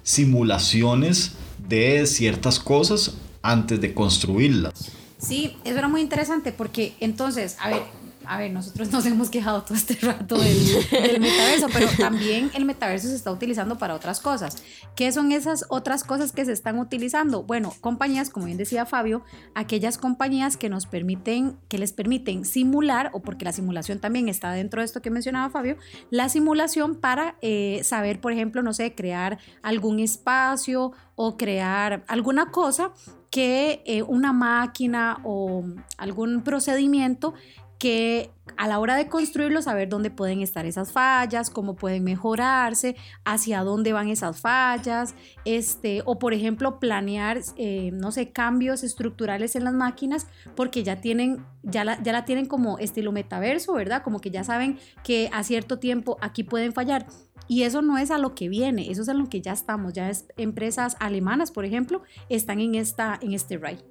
[0.09, 1.33] simulaciones
[1.67, 4.89] de ciertas cosas antes de construirlas.
[5.19, 7.83] Sí, eso era muy interesante porque entonces, a ver,
[8.29, 13.07] a ver, nosotros nos hemos quejado todo este rato del, metaverso, pero también el metaverso
[13.07, 14.63] se está utilizando para otras cosas.
[14.95, 17.41] ¿Qué son esas otras cosas que se están utilizando?
[17.41, 19.23] Bueno, compañías, como bien decía Fabio,
[19.55, 24.51] aquellas compañías que nos permiten, que les permiten simular, o porque la simulación también está
[24.51, 25.77] dentro de esto que mencionaba Fabio,
[26.11, 32.51] la simulación para eh, saber, por ejemplo, no sé, crear algún espacio o crear alguna
[32.51, 32.91] cosa
[33.31, 35.63] que eh, una máquina o
[35.97, 37.33] algún procedimiento
[37.79, 42.97] que a la hora de construirlo saber dónde pueden estar esas fallas, cómo pueden mejorarse,
[43.23, 45.15] hacia dónde van esas fallas,
[45.45, 50.99] este, o por ejemplo planear, eh, no sé, cambios estructurales en las máquinas porque ya
[50.99, 54.03] tienen, ya la, ya la tienen como estilo metaverso, ¿verdad?
[54.03, 57.05] Como que ya saben que a cierto tiempo aquí pueden fallar.
[57.49, 59.93] Y eso no es a lo que viene, eso es a lo que ya estamos.
[59.93, 63.83] Ya es, empresas alemanas, por ejemplo, están en, esta, en este ride.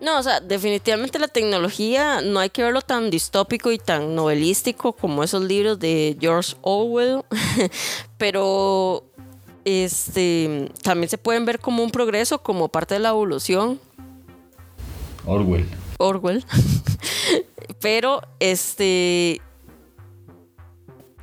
[0.00, 4.92] No, o sea, definitivamente la tecnología no hay que verlo tan distópico y tan novelístico
[4.92, 7.22] como esos libros de George Orwell,
[8.16, 9.04] pero
[9.64, 13.80] este también se pueden ver como un progreso, como parte de la evolución.
[15.26, 15.66] Orwell.
[15.98, 16.44] Orwell.
[17.80, 19.42] pero este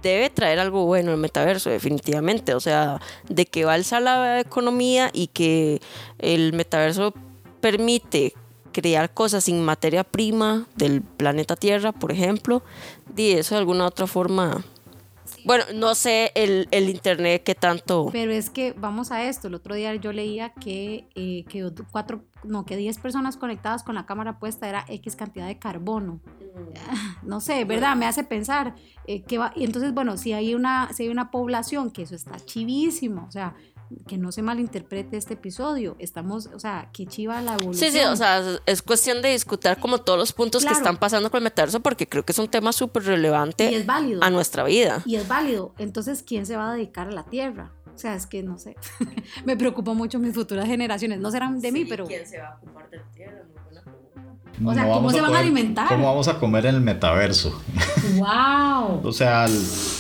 [0.10, 2.54] debe traer algo bueno el metaverso, definitivamente.
[2.54, 3.00] O sea,
[3.30, 5.82] de que va a alzar la economía y que
[6.20, 7.14] el metaverso
[7.62, 8.34] permite
[8.72, 12.62] crear cosas sin materia prima del planeta Tierra, por ejemplo,
[13.16, 14.64] y eso de alguna otra forma.
[15.48, 18.10] Bueno, no sé el, el, internet que tanto.
[18.12, 19.48] Pero es que vamos a esto.
[19.48, 23.96] El otro día yo leía que, eh, que cuatro, no, que 10 personas conectadas con
[23.96, 26.16] la cámara puesta era X cantidad de carbono.
[26.16, 27.24] Mm.
[27.24, 27.96] No sé, ¿verdad?
[27.96, 28.76] Me hace pensar
[29.06, 29.54] eh, que va.
[29.56, 33.32] Y entonces, bueno, si hay una, si hay una población que eso está chivísimo, o
[33.32, 33.56] sea,
[34.08, 35.96] que no se malinterprete este episodio.
[36.00, 37.92] Estamos, o sea, que chiva la evolución.
[37.92, 41.30] Sí, sí, o sea, es cuestión de discutir como todos los puntos que están pasando
[41.32, 44.24] con el metaverso porque creo que es un tema súper relevante es válido.
[44.24, 45.04] a nuestra vida.
[45.06, 45.74] Y es válido.
[45.78, 47.74] Entonces, ¿quién se va a dedicar a la Tierra?
[47.98, 48.76] O sea, es que no sé.
[49.46, 51.20] Me preocupa mucho mis futuras generaciones.
[51.20, 52.06] No serán de mí, pero.
[52.06, 53.47] ¿Quién se va a ocupar de la Tierra?
[54.64, 55.88] O sea, ¿cómo se van a alimentar?
[55.88, 57.62] ¿Cómo vamos a comer en el metaverso?
[58.16, 59.02] ¡Wow!
[59.04, 59.46] o sea,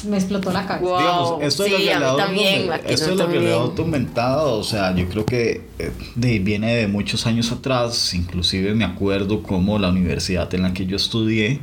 [0.07, 0.97] me explotó la cabeza.
[0.97, 4.57] Digamos, esto es lo que le esto es lo que le ha aumentado.
[4.57, 8.13] O sea, yo creo que eh, viene de muchos años atrás.
[8.15, 11.59] Inclusive me acuerdo cómo la universidad en la que yo estudié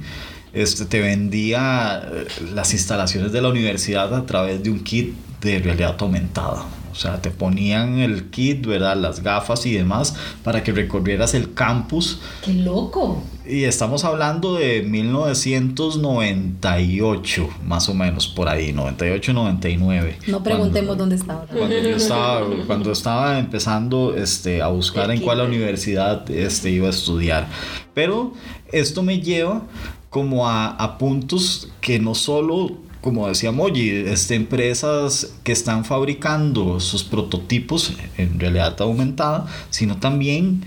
[0.52, 5.58] este, te vendía eh, las instalaciones de la universidad a través de un kit de
[5.58, 6.64] realidad aumentada.
[6.94, 8.96] O sea, te ponían el kit, ¿verdad?
[8.96, 10.14] Las gafas y demás
[10.44, 12.20] para que recorrieras el campus.
[12.44, 13.20] ¡Qué loco!
[13.44, 20.18] Y estamos hablando de 1998, más o menos, por ahí, 98, 99.
[20.28, 21.46] No preguntemos dónde estaba.
[21.46, 26.90] Cuando yo estaba, cuando estaba empezando este, a buscar en cuál universidad este, iba a
[26.90, 27.48] estudiar.
[27.92, 28.34] Pero
[28.70, 29.62] esto me lleva
[30.10, 36.80] como a, a puntos que no solo como decía Moji, este, empresas que están fabricando
[36.80, 40.62] sus prototipos en realidad aumentada, sino también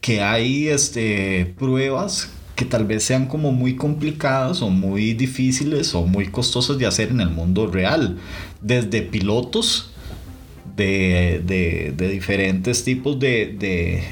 [0.00, 6.06] que hay este, pruebas que tal vez sean como muy complicadas o muy difíciles o
[6.06, 8.16] muy costosas de hacer en el mundo real,
[8.60, 9.90] desde pilotos
[10.76, 14.04] de, de, diferentes tipos de, de,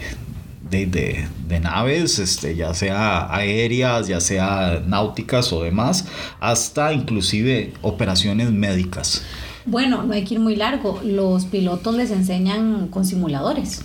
[0.71, 6.07] de, naves, este, ya sea aéreas, ya sea náuticas o demás,
[6.39, 9.23] hasta inclusive operaciones médicas.
[9.67, 11.01] Bueno, no hay que ir muy largo.
[11.03, 13.85] Los pilotos les enseñan con simuladores.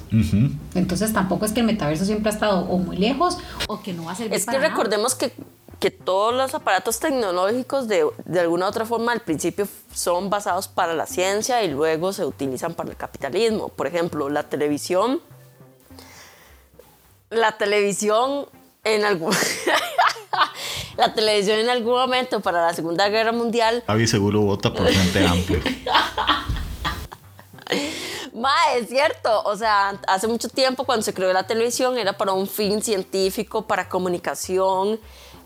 [0.74, 4.06] Entonces tampoco es que el metaverso siempre ha estado o muy lejos o que no
[4.06, 5.34] va a ser Es que recordemos que,
[5.80, 10.70] que, todos los aparatos tecnológicos de, de alguna u otra forma al principio son basados
[10.70, 13.68] para la ciencia y luego se utilizan para el capitalismo.
[13.68, 15.20] Por ejemplo, la televisión
[17.30, 18.48] la televisión
[18.84, 19.34] en algún
[20.98, 23.84] la televisión en algún momento para la Segunda Guerra Mundial.
[23.88, 25.62] Javi seguro vota por gente amplio.
[28.34, 29.44] Ma, es cierto.
[29.44, 33.66] O sea, hace mucho tiempo cuando se creó la televisión era para un fin científico,
[33.66, 35.00] para comunicación,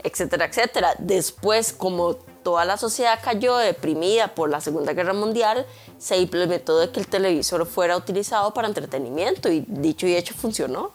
[0.04, 0.96] etcétera, etcétera.
[0.98, 5.66] Después, como toda la sociedad cayó deprimida por la Segunda Guerra Mundial,
[5.98, 10.92] se implementó de que el televisor fuera utilizado para entretenimiento y dicho y hecho funcionó.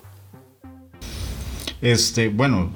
[1.85, 2.71] Este, bueno,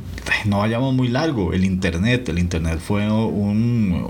[0.45, 1.53] no vayamos muy largo.
[1.53, 4.07] El Internet, el Internet fue un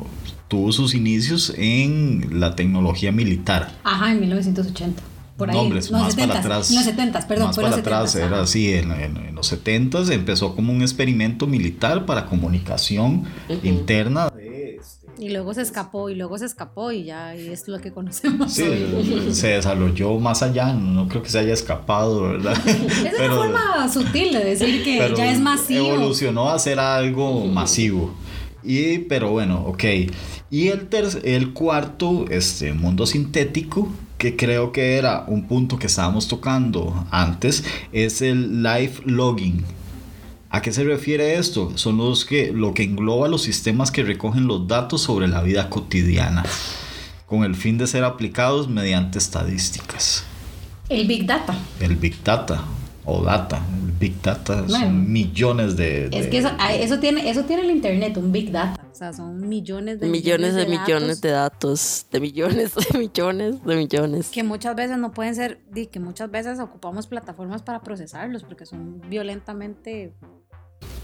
[0.50, 3.72] tuvo sus inicios en la tecnología militar.
[3.84, 5.02] Ajá, en 1980.
[5.38, 5.56] Por ahí.
[5.56, 6.70] No, hombre, más para atrás.
[6.70, 7.46] En los 70, perdón.
[7.48, 10.74] Más fue para los 70, atrás, era así, en, en- en los 70 empezó como
[10.74, 13.24] un experimento militar para comunicación
[13.64, 14.49] interna de...
[14.80, 17.92] este, Y luego se escapó, y luego se escapó, y ya y es lo que
[17.92, 18.54] conocemos.
[18.54, 19.34] Sí, hoy.
[19.34, 22.58] se desarrolló más allá, no creo que se haya escapado, ¿verdad?
[22.66, 25.94] Es una forma sutil de decir que ya es masivo.
[25.94, 28.14] Evolucionó a ser algo masivo.
[28.64, 29.84] Y, pero bueno, ok.
[30.52, 35.88] Y el, ter- el cuarto, este, mundo sintético, que creo que era un punto que
[35.88, 37.64] estábamos tocando antes,
[37.94, 39.64] es el life logging.
[40.52, 41.78] ¿A qué se refiere esto?
[41.78, 45.70] Son los que, lo que engloba los sistemas que recogen los datos sobre la vida
[45.70, 46.44] cotidiana,
[47.28, 50.24] con el fin de ser aplicados mediante estadísticas.
[50.90, 51.56] El Big Data.
[51.80, 52.64] El Big Data
[53.06, 53.62] o Data.
[53.86, 54.80] El Big Data Bueno.
[54.88, 56.06] son millones de...
[56.06, 58.82] Es de- que eso, ah, eso tiene, eso tiene el internet, un Big Data.
[58.92, 63.64] O sea, son millones de millones de datos millones de datos, de millones de millones
[63.64, 64.30] de millones.
[64.30, 69.00] que muchas veces no pueden ser, que muchas veces ocupamos plataformas para procesarlos porque son
[69.10, 70.12] violentamente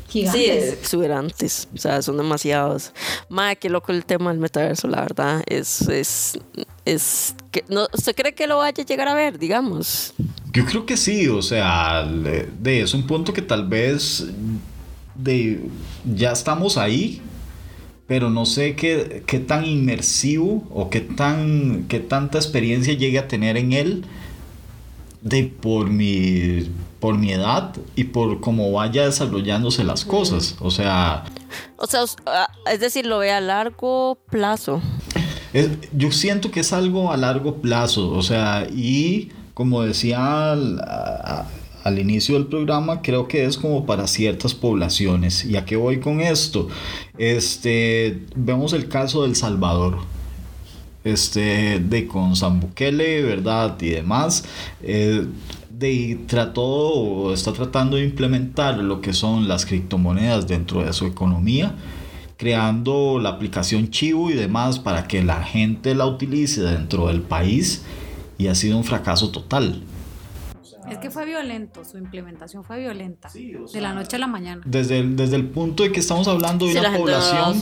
[0.08, 0.74] Sí, gigantes.
[0.74, 2.92] exuberantes, o sea, son demasiados.
[3.30, 5.44] Madre, qué loco el tema del metaverso, la verdad.
[5.48, 6.40] Es, es,
[6.86, 10.14] es que, no, ¿Usted cree que lo vaya a llegar a ver, digamos?
[10.54, 14.26] Yo creo que sí, o sea, de, de- es un punto que tal vez
[15.16, 15.60] de,
[16.16, 17.22] ya estamos ahí,
[18.08, 23.28] pero no sé qué, qué tan inmersivo o qué, tan, qué tanta experiencia llegue a
[23.28, 24.06] tener en él
[25.22, 26.70] de por mi,
[27.06, 30.56] por mi edad y por cómo vaya desarrollándose las cosas.
[30.60, 31.24] O sea,
[31.78, 34.82] O sea, ah, es decir, lo ve a largo plazo.
[35.54, 40.80] Es- yo siento que es algo a largo plazo, o sea, y como decía al,
[40.80, 41.46] a-
[41.84, 45.46] al inicio del programa, creo que es como para ciertas poblaciones.
[45.46, 46.70] ¿Y a qué voy con esto?
[47.20, 50.00] Este, vemos el caso del Salvador.
[51.04, 53.80] Este, de con San Bukele, ¿verdad?
[53.80, 54.44] Y demás.
[54.82, 55.28] eh,
[55.78, 61.06] de trató o está tratando de implementar lo que son las criptomonedas dentro de su
[61.06, 61.76] economía
[62.38, 67.84] creando la aplicación Chivo y demás para que la gente la utilice dentro del país
[68.38, 69.82] y ha sido un fracaso total.
[70.90, 73.32] Es que fue violento, su implementación fue violenta.
[73.34, 74.62] de la noche a la mañana.
[74.66, 77.60] Desde el, desde el punto de que estamos hablando de Sí, la una población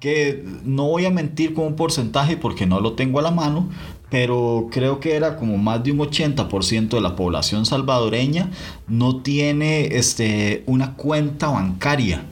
[0.00, 3.70] que no voy a mentir con un porcentaje porque no lo tengo a la mano,
[4.10, 8.50] pero creo que era como más de un 80% de la población salvadoreña
[8.86, 12.24] no tiene este, una cuenta bancaria.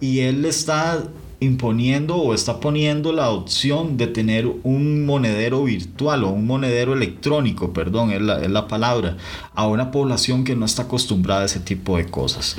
[0.00, 1.04] Y él está
[1.38, 7.72] imponiendo o está poniendo la opción de tener un monedero virtual o un monedero electrónico,
[7.72, 9.18] perdón, es la, es la palabra,
[9.54, 12.56] a una población que no está acostumbrada a ese tipo de cosas.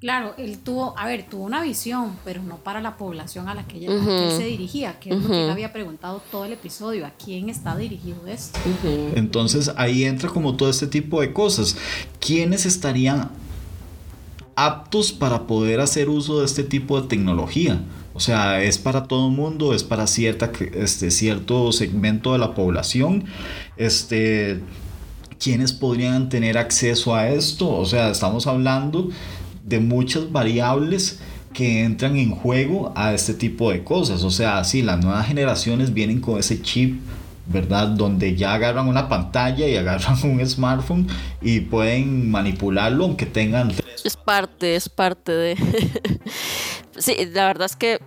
[0.00, 3.66] Claro, él tuvo, a ver, tuvo una visión, pero no para la población a la
[3.66, 6.22] que, ella- a la que él se dirigía, que es lo que él había preguntado
[6.30, 8.60] todo el episodio, ¿a quién está dirigido esto?
[9.16, 11.76] Entonces ahí entra como todo este tipo de cosas.
[12.20, 13.30] ¿Quiénes estarían
[14.54, 17.80] aptos para poder hacer uso de este tipo de tecnología?
[18.14, 22.54] O sea, es para todo el mundo, es para cierta, este, cierto segmento de la
[22.54, 23.24] población.
[23.76, 24.60] Este,
[25.40, 27.70] ¿Quiénes podrían tener acceso a esto?
[27.70, 29.08] O sea, estamos hablando
[29.68, 31.20] de muchas variables
[31.52, 34.22] que entran en juego a este tipo de cosas.
[34.22, 37.00] O sea, sí, las nuevas generaciones vienen con ese chip,
[37.46, 37.88] ¿verdad?
[37.88, 41.08] Donde ya agarran una pantalla y agarran un smartphone
[41.40, 43.72] y pueden manipularlo aunque tengan...
[44.04, 45.56] Es parte, es parte de...
[46.96, 48.00] sí, la verdad es que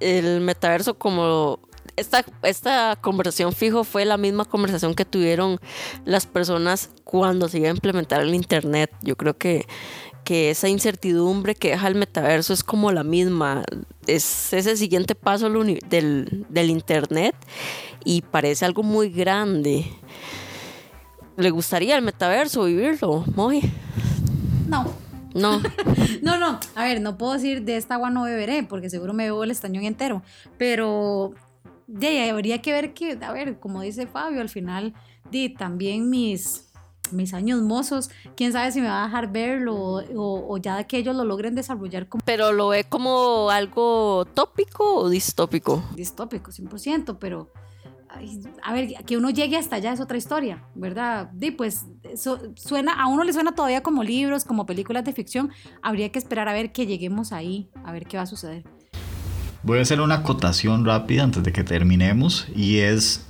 [0.00, 1.60] el metaverso como...
[2.00, 5.60] Esta, esta conversación fijo fue la misma conversación que tuvieron
[6.06, 8.90] las personas cuando se iba a implementar el Internet.
[9.02, 9.66] Yo creo que,
[10.24, 13.64] que esa incertidumbre que deja el metaverso es como la misma.
[14.06, 17.36] Es ese siguiente paso del, del Internet
[18.02, 19.84] y parece algo muy grande.
[21.36, 23.60] ¿Le gustaría el metaverso vivirlo, Moji?
[24.68, 24.90] No,
[25.34, 25.60] No.
[26.22, 29.24] no, no, a ver, no puedo decir de esta agua no beberé, porque seguro me
[29.24, 30.22] bebo el estañón entero,
[30.56, 31.34] pero
[31.92, 34.94] de habría que ver que, a ver, como dice Fabio, al final,
[35.30, 36.72] di, también mis,
[37.12, 40.84] mis años mozos, quién sabe si me va a dejar verlo o, o- o ya
[40.84, 45.82] que ellos lo logren desarrollar como Pero lo ve como algo tópico o distópico.
[45.96, 47.50] distópico, 100%, pero
[48.08, 51.30] ay, a ver, que uno llegue hasta allá es otra historia, ¿verdad?
[51.32, 55.50] Di, pues eso suena, a uno le suena todavía como libros, como películas de ficción,
[55.82, 58.64] habría que esperar a ver que lleguemos ahí, a ver qué va a suceder.
[59.62, 63.26] Voy a hacer una acotación rápida antes de que terminemos y es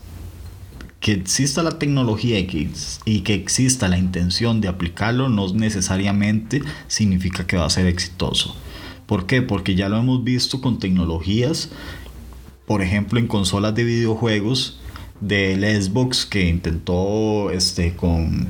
[1.01, 2.71] que exista la tecnología y que,
[3.05, 8.55] y que exista la intención de aplicarlo no necesariamente significa que va a ser exitoso.
[9.07, 9.43] ¿Por qué?
[9.43, 11.71] Porque ya lo hemos visto con tecnologías,
[12.65, 14.79] por ejemplo en consolas de videojuegos
[15.21, 18.47] del Xbox que intentó este, con,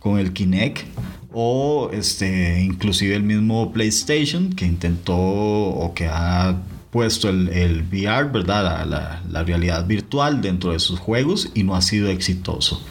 [0.00, 0.84] con el Kinect
[1.32, 6.56] o este, inclusive el mismo PlayStation que intentó o que ha
[6.96, 8.86] puesto el, VR, ¿verdad?
[9.28, 12.82] La, realidad virtual dentro de sus juegos y no ha sido exitoso.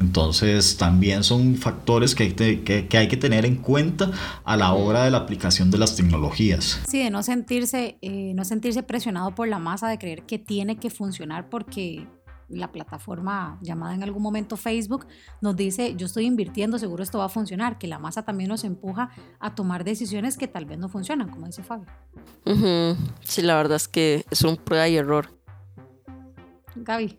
[0.00, 4.10] Entonces también son factores que hay, que, que hay, que, tener en cuenta
[4.44, 6.80] a la hora de la aplicación de las tecnologías.
[6.88, 10.76] Sí, de no sentirse, eh, no sentirse presionado por la masa, de creer que tiene
[10.76, 12.06] que funcionar porque
[12.52, 15.06] la plataforma llamada en algún momento Facebook
[15.40, 18.64] nos dice, yo estoy invirtiendo, seguro esto va a funcionar, que la masa también nos
[18.64, 21.86] empuja a tomar decisiones que tal vez no funcionan, como dice Fabio.
[23.24, 25.28] Sí, la verdad es que es un prueba y error.
[26.74, 27.18] Gaby.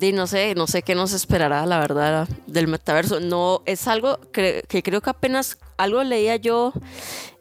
[0.00, 3.20] Y no sé, no sé qué nos esperará, la verdad, del metaverso.
[3.20, 6.72] No, es algo que, creo que apenas algo leía yo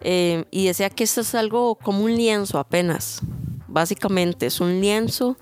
[0.01, 3.21] eh, y decía que esto es algo como un lienzo apenas.
[3.67, 5.37] Básicamente, es un lienzo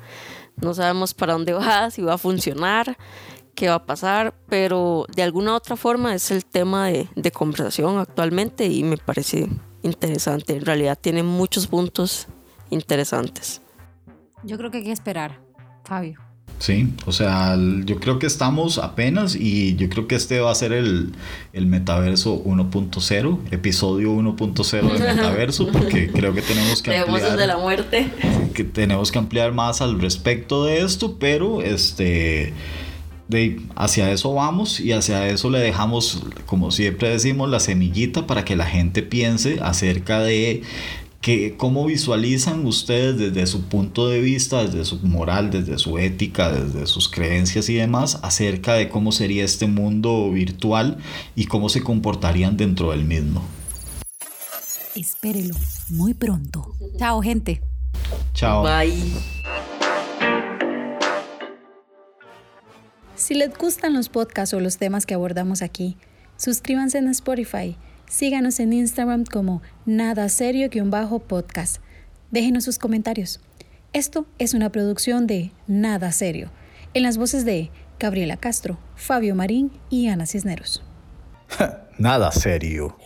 [0.58, 2.98] no sabemos para dónde va, si va a funcionar,
[3.56, 7.98] qué va a pasar, pero de alguna otra forma es el tema de, de conversación
[7.98, 9.50] actualmente y me parece
[9.84, 10.56] interesante.
[10.56, 12.28] En realidad tiene muchos puntos
[12.70, 13.62] interesantes.
[14.44, 15.40] Yo creo que hay que esperar,
[15.84, 16.23] Fabio.
[16.64, 20.56] Sí, o sea, yo creo que estamos apenas y yo creo que este va a
[20.56, 21.12] ser el,
[21.52, 27.36] el metaverso 1.0, episodio 1.0 del metaverso, porque creo que tenemos que ampliar...
[27.36, 28.10] de la muerte.
[28.54, 32.54] Que tenemos que ampliar más al respecto de esto, pero este...
[33.28, 38.46] De, hacia eso vamos y hacia eso le dejamos, como siempre decimos, la semillita para
[38.46, 40.62] que la gente piense acerca de
[41.56, 46.86] ¿Cómo visualizan ustedes desde su punto de vista, desde su moral, desde su ética, desde
[46.86, 50.98] sus creencias y demás, acerca de cómo sería este mundo virtual
[51.34, 53.42] y cómo se comportarían dentro del mismo?
[54.96, 55.56] Espérelo
[55.92, 56.74] muy pronto.
[56.98, 57.62] Chao, gente.
[58.34, 58.64] Chao.
[58.64, 59.14] Bye.
[63.16, 65.96] Si les gustan los podcasts o los temas que abordamos aquí,
[66.36, 71.78] suscríbanse en Spotify Síganos en Instagram como nada serio-podcast.
[72.32, 73.40] Déjenos sus comentarios.
[73.94, 76.50] Esto es una producción de Nada Serio,
[76.94, 80.84] en las voces de Gabriela Castro, Fabio Marín y Ana Cisneros.
[81.98, 82.98] Nada serio.